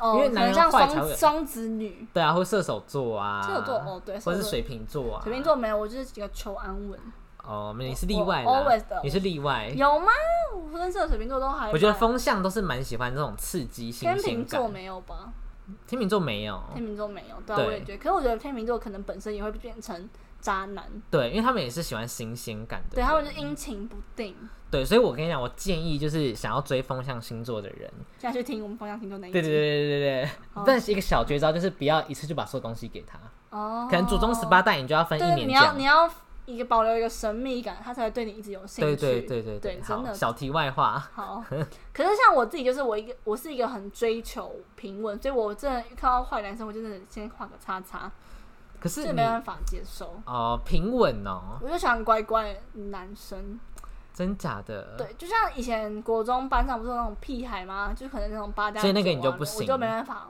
[0.00, 6.98] 哦，因为男像坏才会双双子女，对啊，或射手座啊，射手座哦对射手座或者是水瓶座啊，水瓶座没有，我就是几个求安稳。
[7.44, 9.70] 哦，你是例外我啦 always 的你是例外。
[9.76, 10.06] 有吗？
[10.72, 11.72] 我认识的水瓶座都还蛮。
[11.72, 14.34] 我觉得风向都是蛮喜欢这种刺激新天鲜。
[14.34, 15.30] 秤座没有吧？
[15.86, 17.98] 天秤座没有，天秤座没有，对啊，对我也觉得。
[17.98, 20.08] 可是我觉得天秤座可能本身也会变成
[20.44, 22.96] 渣男，对，因为他们也是喜欢新鲜感的。
[22.96, 24.36] 对他们就阴晴不定。
[24.70, 29.40] 对，所以我跟你讲，我建议就是想要追风向星座的人，现在去听我们风向星座那一集。
[29.40, 30.30] 对对对对对对，
[30.66, 33.18] 但是一个小绝招就是不要一次就把所有东西给他，
[33.56, 36.08] 哦，可能祖宗十八代你就要分一对，年讲你要你。
[36.08, 36.14] 要
[36.46, 39.00] 一个保留一个神秘感，他才会对你一直有兴对趣。
[39.00, 41.42] 对对对对，好真的小题外话，好，
[41.90, 48.33] 可是像我自己，就是我一个，我是一个很追求平稳，所以我真的看到坏男生，我真的先画个叉叉，这
[48.84, 50.14] 可是你没办法接受。
[50.26, 52.54] 哦平稳哦，我就喜欢乖乖
[52.90, 53.58] 男生，
[54.12, 54.94] 真假的？
[54.98, 57.94] 对，就像以前国中班上不是有那种屁孩吗？
[57.96, 60.28] 就可能那种八加所以那个你就不我行就没办法，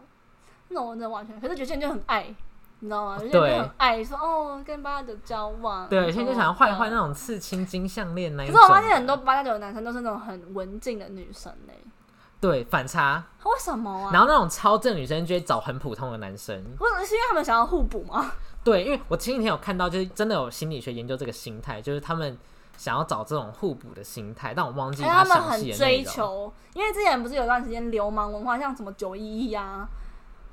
[0.69, 1.41] 那种我真的完全。
[1.41, 2.33] 可是有些人就很爱，
[2.79, 3.15] 你知道吗？
[3.15, 7.13] 有些人对就很爱说哦，跟八加九交往，对，现在就想要坏坏那种。
[7.13, 8.53] 刺青金项链那一可。
[8.53, 11.73] 是我发现很多八加九的男生都是那种很文静的女生呢、
[12.41, 14.11] 对反差，为什么啊？
[14.13, 16.55] 然后那种超正女生就会找很普通的男生。
[16.79, 18.33] 为什么是因为他们想要互补吗？
[18.65, 22.37] 对，因为我前几天有看到，就是真的有心理学研究这个心态，就是他们
[22.79, 26.03] 想要找这种互补的心态，但我忘记哎，他们很追。
[26.03, 29.87] 求，因为之前不是有段时间流氓文化，像什么九一一啊，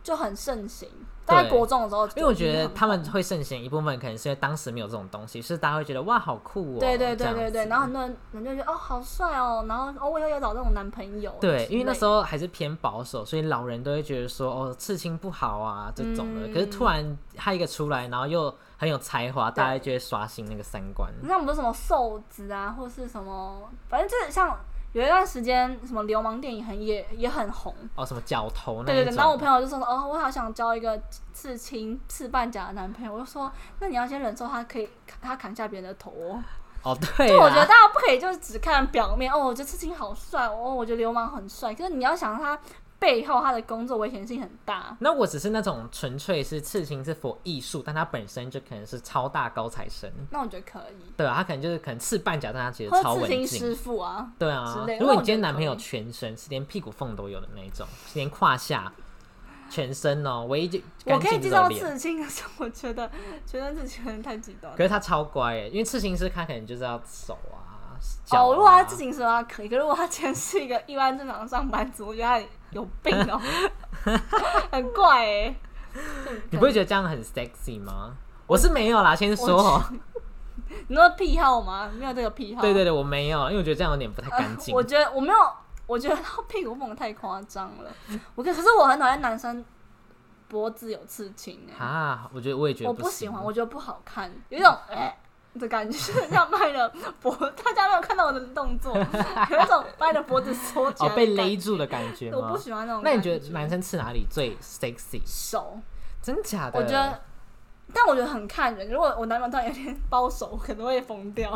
[0.03, 0.89] 就很盛行。
[1.25, 6.79] 大概国中的时候，因为我觉得他们911很红会盛行一部分，可能是因为当时没有这种东西，所以大家会觉得哇好酷哦。
[6.79, 11.33] 对对对对对，然后很多人人就觉得哦好帅哦，然后哦我以后要找这种男朋友。
[11.39, 16.47] 对，因为那时候候还是偏保守，所以老人都会觉得说哦刺青不好啊这种的。
[16.47, 21.09] 嗯可是突然他一个出来，然后又很有才华，大家就会刷新那个三观。
[21.21, 24.57] 你像不是什么瘦子啊，或是什么，反正就是像
[24.93, 27.73] 有一段时间什么流氓电影很也也很红。
[27.95, 28.85] 哦，什么绞头那种。
[28.87, 31.01] 对对对，然后我朋友就说哦，我好想交一个
[31.33, 33.13] 刺青刺半甲的男朋友。
[33.13, 34.89] 我就说，那你要先忍受他可以
[35.21, 36.43] 他砍下别人的头哦。
[36.83, 41.73] 哦对就我觉得啊，大家不可以就是只看表面哦，我觉得刺青好帅哦，我觉得流氓很帅。
[41.75, 42.57] 可是你要想他
[43.01, 44.95] 背后他的工作危险性很大。
[44.99, 53.47] 那我只是那种纯粹是刺青是佛艺术，但他本身就可能是超大高材生，那我觉得可以，对啊，他可能就是可能刺半甲，但他其实超或者刺文静。
[53.47, 58.93] 青师傅啊，对啊如果你今天男朋友全身是连屁股缝都有的那一种，连胯下、
[59.67, 61.67] 全身哦，唯一就我可以接受。
[61.71, 63.09] 刺青，可是我觉得
[63.47, 64.77] 全身刺青有点太极端了。
[64.77, 73.39] 可是他超乖耶，因为刺青师他可能就是要手啊、脚哦，啊如果他自行车他可以，可是如果他今天是一个一般正常的上班族，我觉得他有病哦，
[74.71, 75.55] 很怪哎。
[76.49, 78.13] 你不会觉得这样很 sexy 吗？
[78.47, 79.83] 我是没有啦，先说哦。
[80.87, 81.89] 你说癖好吗？
[81.97, 82.61] 没有这个癖好。
[82.61, 84.73] 对对对，我没有，因为我觉得这样有点不太干净。
[84.73, 85.35] 呃我觉得我没有，
[85.85, 87.91] 我觉得他屁股缝得太夸张了。
[88.35, 89.63] 我可可是我很讨厌男生
[90.47, 95.17] 脖子有刺青哎、啊，我觉得我也觉得行我不喜欢，我觉得不好看，有一种哎、
[95.59, 96.91] 的感觉，就是像掰了
[97.21, 98.95] 脖，大家没有看到我的动作，
[99.49, 102.57] 有一种掰着脖子缩起来、哦被勒，住的感觉吗我不？
[102.57, 103.01] 喜欢那种。
[103.03, 105.21] 那你觉得男生刺哪里最 sexy？
[105.25, 105.79] 手？
[106.21, 106.79] 真假的？
[106.79, 107.21] 我觉得。
[107.93, 111.51] 但我觉得很看人，如果我男朋友突然有点包手，我可能会疯掉。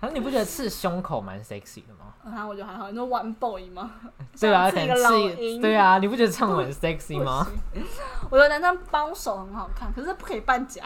[0.00, 2.46] 可是你不觉得刺胸口蛮 sexy 的吗？
[2.46, 3.90] 我觉得还好，你说 one boy 吗？
[4.38, 5.60] 对啊，一个老能刺一鹰。
[5.60, 7.44] 对啊，你不觉得这样很 sexy 吗？
[8.30, 10.84] 我觉得男生包手很好看，可是不可以半甲。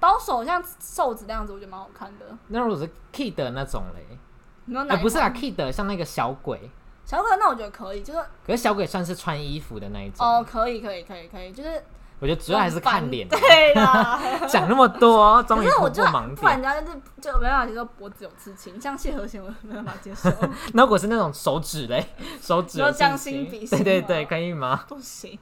[0.00, 2.26] 包手像瘦子那样子，我觉得蛮好看的。
[2.48, 4.06] 那如果是 kid 的那种嘞？
[4.10, 4.18] 哎、
[4.66, 6.70] 你说哪一不是啊，kid 像那个小鬼，
[7.04, 10.26] 小鬼，那我觉得可以，就是可是小鬼算是穿衣服的那一种。
[10.26, 11.82] 哦，可以，可以，可以，可以，就是
[12.20, 13.26] 我觉得主要还是看脸。
[13.28, 14.20] 对啦。
[14.46, 16.34] 讲那么多，终可于突破是我就盲点。
[16.36, 20.30] 不然人家就是就没办法接受脖子有刺青，像谢和弦我没办法接受，
[20.74, 22.06] 那如果是那种手指嘞，
[22.40, 24.84] 手指有将心比心对对对，可以吗？
[24.88, 25.38] 不行。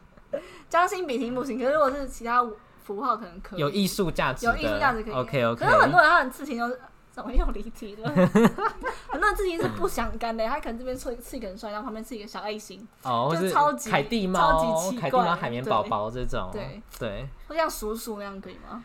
[0.69, 2.45] 将心比心不行，可是如果是其他
[2.87, 3.61] 符号可能可以。
[3.61, 5.13] 有艺术价值，有艺术价值可以。
[5.13, 5.65] OK OK。
[5.65, 6.81] 可是很多人他的刺青都是
[7.11, 8.09] 怎么又离题了？
[9.09, 18.85] 很多人刺青是不相干的，他可能这边吃吃一个人帅，然后旁边刺一个小爱心，哦，就是超级凯蒂猫、超级奇凯蒂海绵宝宝这种，对对，或像叔叔那样可以吗？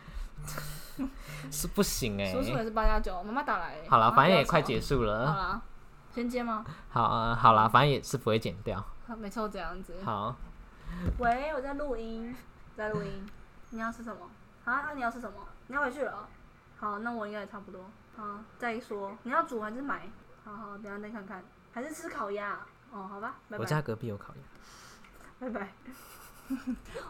[1.50, 3.76] 是不行哎、叔叔也是八加九，妈妈打来。
[3.88, 5.38] 好了，反正也快结束了好了。
[5.38, 5.62] 啦，
[6.14, 6.64] 先接吗？
[6.90, 8.82] 好，呃好了，反正也是不会剪掉。
[9.06, 9.94] 好，没错，这样子。
[10.04, 10.34] 好，
[11.18, 12.34] 喂，我在录音，
[12.76, 13.26] 在录音。
[13.72, 14.28] 你要吃什么？
[14.64, 15.36] 啊，那你要吃什么？
[15.66, 16.18] 你要回去了哦。
[16.78, 17.80] 好，那我应该也差不多。
[18.16, 18.24] 好，
[18.58, 20.08] 再说，你要煮还是买？
[20.44, 21.42] 好好，等下再看看，
[21.72, 22.58] 还是吃烤鸭？
[22.92, 24.42] 哦，好吧，拜拜，我家隔壁有烤鸭。
[25.40, 25.72] 拜拜。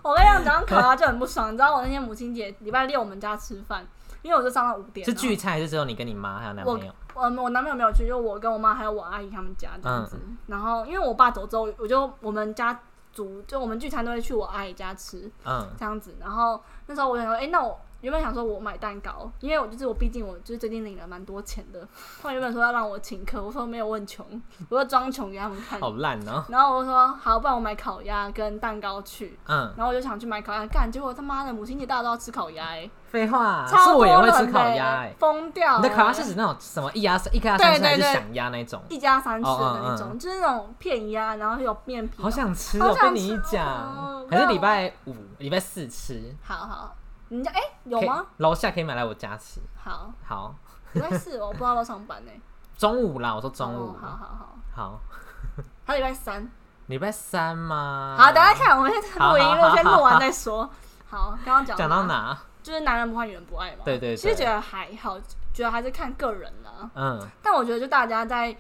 [0.03, 1.49] 我跟你讲，讲到烤鸭就很不爽。
[1.49, 3.85] 你知道我那天母亲节礼拜六我们家吃饭，
[4.23, 5.05] 因为我就上到五点。
[5.05, 6.95] 是聚餐还是只有你跟你妈还有男朋友？
[7.15, 10.17] 我我男朋友没有去，就我跟我妈还有我阿姨他们家这样子。
[10.47, 12.79] 然后因为我爸走之后，我就我们家
[13.13, 16.15] 煮，就我们聚餐都会去我阿姨家吃嗯，这样子。
[16.21, 21.81] 然后那时候我想说，哎、那我原本想说我买蛋糕，因为我就是我毕竟我就是最近领了蛮多钱的。
[22.21, 24.27] 后来原本说要让我请客，我说没有，我很穷，
[24.69, 25.81] 我就装穷给他们看。
[25.81, 26.45] 好烂哦。
[26.49, 29.39] 然后我就说好，不然我买烤鸭跟蛋糕去。
[29.47, 35.15] 嗯，然后我就想去买烤鸭，干，结果他妈的母亲节大家都要吃烤鸭哎、废话，超是我也会吃烤鸭哎。
[35.19, 38.83] 疯掉、你的烤鸭是欸指那种什么一鸭三一颗鸭三对吃还是对对想鸭那种？
[38.89, 42.21] 一家三吃的那哦种，嗯嗯就是那种片鸭，然后有面皮。
[42.21, 46.35] 好想吃哦，好想被你讲哦，还是礼拜五、礼拜四吃？
[46.43, 46.97] 好好，
[47.33, 48.27] 你家哎、有吗？？
[48.37, 49.59] 楼下可以买来我家吃。
[49.83, 50.55] 好，好，
[50.93, 52.31] 礼拜四我不知道要上班呢、
[52.77, 53.97] 中午啦，我说中午哦。
[53.99, 54.17] 好好
[54.75, 55.01] 好，好，
[55.87, 56.47] 还有 礼拜三。
[56.89, 58.17] 礼拜三吗？
[58.19, 60.69] 好，等一下看，我们先录音，录先录完再说。
[61.09, 62.15] 好，刚刚讲讲到哪？
[62.15, 62.39] 哪？
[62.63, 63.79] 就是男人不坏，女人不爱嘛。
[63.83, 65.19] 对对对其实觉得还好，
[65.55, 66.91] 觉得还是看个人啦。
[66.95, 68.55] 嗯，但我觉得就大家在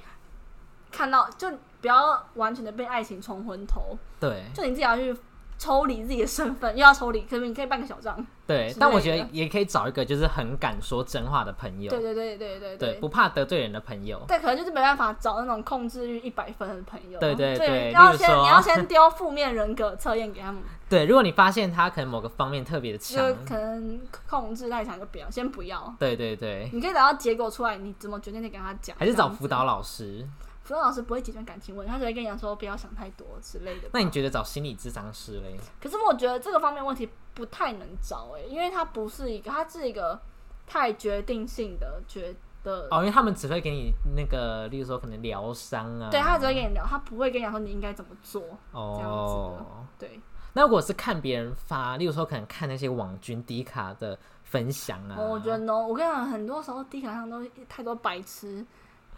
[0.90, 1.50] 看到，就
[1.82, 5.14] 不要完全的被爱情冲昏头，对就你自己要去
[5.62, 8.26] 抽离自己的身份，又要抽离，可是你可以办个小账。
[8.44, 14.20] 对，但我觉得也可以找一个就是很敢说真话的朋友，对对对对对对，不怕得罪人的朋友。
[14.26, 17.20] 对，可能就是没办法找那种控制欲一百分的朋友。
[17.20, 20.60] 对对对要先你要先丢负面人格测验给他们，
[20.90, 25.94] 对，如果你发现他可能某个方面特别的强就，可能控制太强就不要，先不要。
[26.00, 28.96] 对对对，你可以等到结果出来，你怎么决定你跟他讲？
[28.98, 30.26] 还是找辅导老师。
[30.62, 33.88] 辅导老师不会解决感情问题，他只会跟你讲说不要想太多之类的。
[33.92, 35.56] 那你觉得找心理咨商师嘞？
[35.80, 40.20] 可是我觉得这个方面问题不太能找哎、因为它不是一个，它是一个
[40.66, 42.88] 太决定性的决的。
[42.90, 46.08] 哦，因为他们只会给你那个，例如说可能疗伤啊。
[46.10, 48.94] 对他只会跟你聊，他不会跟你讲说你应该怎么做哦。
[48.96, 49.56] 这样子哦
[49.98, 50.06] 的。
[50.06, 50.20] 对，
[50.52, 58.64] 那如果是看别人发，例如说可能看那些网军迪卡的分享啊，我觉得 no，我跟你讲，很多时候迪卡上都太多白痴，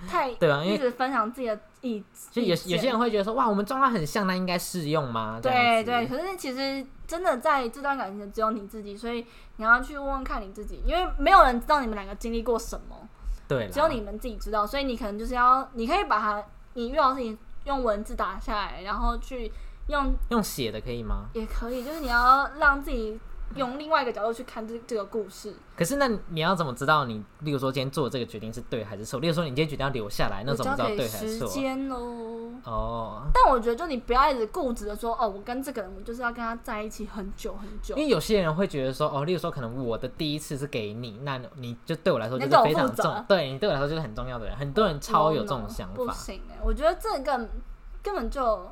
[0.09, 5.39] 太对啊因为一直分享自己的意，就有有些人会觉得说，哇，我们状态很像，那应该适用吗？
[5.43, 9.25] 对对，可是其实真的在这段感情的只有你自己，所以
[9.57, 13.09] 你要去问问看你自己，因为没有人知道你们两个经历过什么，
[13.49, 19.51] 对，只有你们自己知道，所以你可能就是要，你可以把它你遇到的事情用文字打下来，然后去
[19.89, 21.27] 用用写的可以吗？
[21.35, 23.19] 也可以，就是你要让自己
[23.55, 25.55] 用另外一个角度去看这这个故事。
[25.77, 29.21] 可是那你要怎么知道你，例如说今天做这个决定是对还是错？
[29.21, 31.49] 例如说你今天决定要留下来，那怎么知道对还是错？
[31.49, 32.53] 时间喽。
[32.65, 38.05] 哦，但我觉得，就你不要一直固执的说，哦，我跟这个人，我就是要跟他在一起很久很久因。
[38.05, 45.95] 为有些人会觉得说，哦，例如说可能我的第一次是给你，那你就对我来说就是非常重，对你对我来说就是很重要的人，很多人超有这种 No, no, 想法。
[45.95, 47.49] 不行哎、我觉得这个
[48.03, 48.71] 根本就，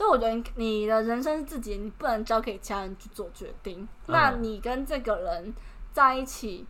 [0.00, 3.82] 就我觉得你的人生是自己，你不能交给其他人去做决定。
[3.82, 5.54] 嗯那你跟这个人
[5.92, 6.66] 在一起，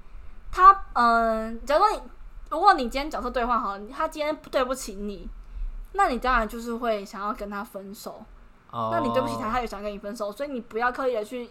[0.51, 2.03] 他嗯、假如说你，
[2.51, 5.29] 如果你今天角色兑换好了，他今天对不起你，
[5.93, 8.21] 那你当然就是会想要跟他分手。
[8.73, 11.49] 哦，那你对不起他，他也想跟你分手，所以你不要刻意的去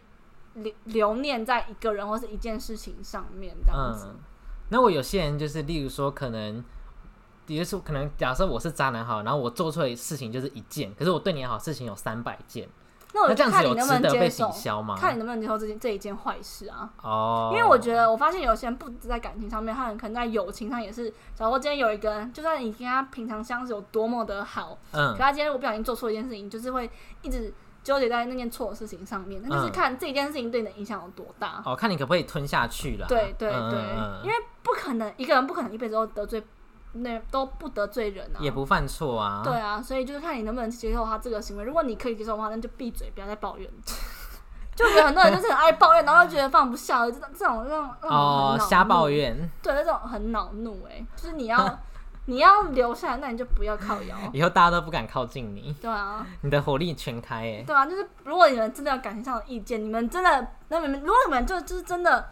[0.56, 4.08] 留留念在一个人或是一件事情上面，这样子。
[4.10, 4.20] 嗯，
[4.68, 6.62] 那我有些人就是，例如说可能。
[7.50, 12.70] 比如说，可能假设我是渣男好，然后我做错的事情就是一件，可是我对你好事情有三百件，
[13.12, 14.95] 那我就那这样子有看你能不值得被能接受抵，消吗？
[14.95, 16.88] 看你能不能接受这件这一件坏事啊。
[17.02, 21.10] 哦，因为我觉得，我发现有些人不止在感情上面，他很可能在友情上也是。
[21.34, 26.88] 假如说今天有一个人，就算你跟他平常相处有多么的好，嗯可他今天如果不小心做错一件事情，就是会
[27.24, 27.52] 一直
[27.84, 29.41] 纠结在那件错的事情上面。
[29.43, 31.64] 那就是嗯看这件事情对你的影响有多大。
[31.66, 33.08] 哦，看你可不可以吞下去了。
[33.10, 36.43] 对对嗯对，嗯嗯因为不可能一个人不可能一辈子都得罪，
[36.94, 38.40] 那都不得罪人啊。
[38.40, 39.42] 也不犯错啊。
[39.44, 41.64] 对啊，所以就是看你能不能接受他这个行为。
[41.64, 43.70] 如果你可以接受的话，那就闭嘴，不要再抱怨。
[44.76, 51.80] 就有很多人就是很爱抱怨，然后就觉得放不下，这种这种让哦瞎抱怨，对，那种很恼怒哎、就是你要
[52.28, 54.16] 你要留下来，那你就不要靠摇。
[54.32, 57.64] 以后大家都不敢靠近你，对啊，你的火力全开哎。
[57.68, 62.30] 对啊，就是如果你们真的有感情上的意见，你们真的，那你们如果你们就就是真的，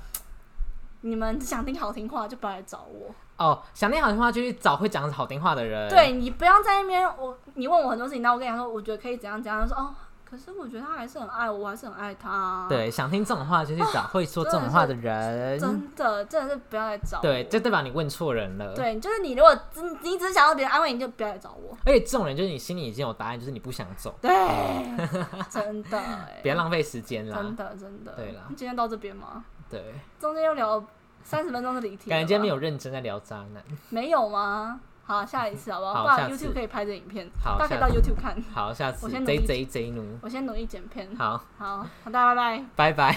[1.01, 3.13] 你们想听好听话就不要来找我。
[3.37, 5.89] 哦，想听好听话就去找会讲好听话的人。
[5.89, 9.93] 对你不要在那边，我你问我很多事情，那我跟你讲说，我觉得可以怎样怎样，说哦，
[10.27, 15.59] 可是我觉得他还是很爱我，我还是很爱他。，对，想听这种话就去找会说这种话的人。
[15.59, 17.21] 真的真的是不要来找我。
[17.21, 21.77] 对，就代表你问错人了。，对，就是你如果只你只是想要别人安慰你，就不要来找我。
[21.85, 24.31] 而且这种人就是你心里已经有答案，就是你不想走，对，
[25.49, 27.55] 真的欸，别浪费时间了真。
[27.55, 28.13] 的真的。
[28.13, 29.45] 对啦今天到这边吗？
[29.69, 30.83] 对，中间又聊
[31.27, 33.61] 三十分钟的离题，感觉今天没有认真在聊渣男。
[33.89, 34.79] 没有吗？
[35.03, 35.93] 好，下一次好不好？
[35.93, 38.41] 好不然 YouTube 可以拍这影片，好大家可以到 YouTube 看。
[38.53, 40.17] 好，下次我先努力 J J J 奴。
[40.21, 41.13] 我先努力剪片。
[41.17, 42.65] 好，好，好，大家拜拜。
[42.77, 43.15] 拜拜。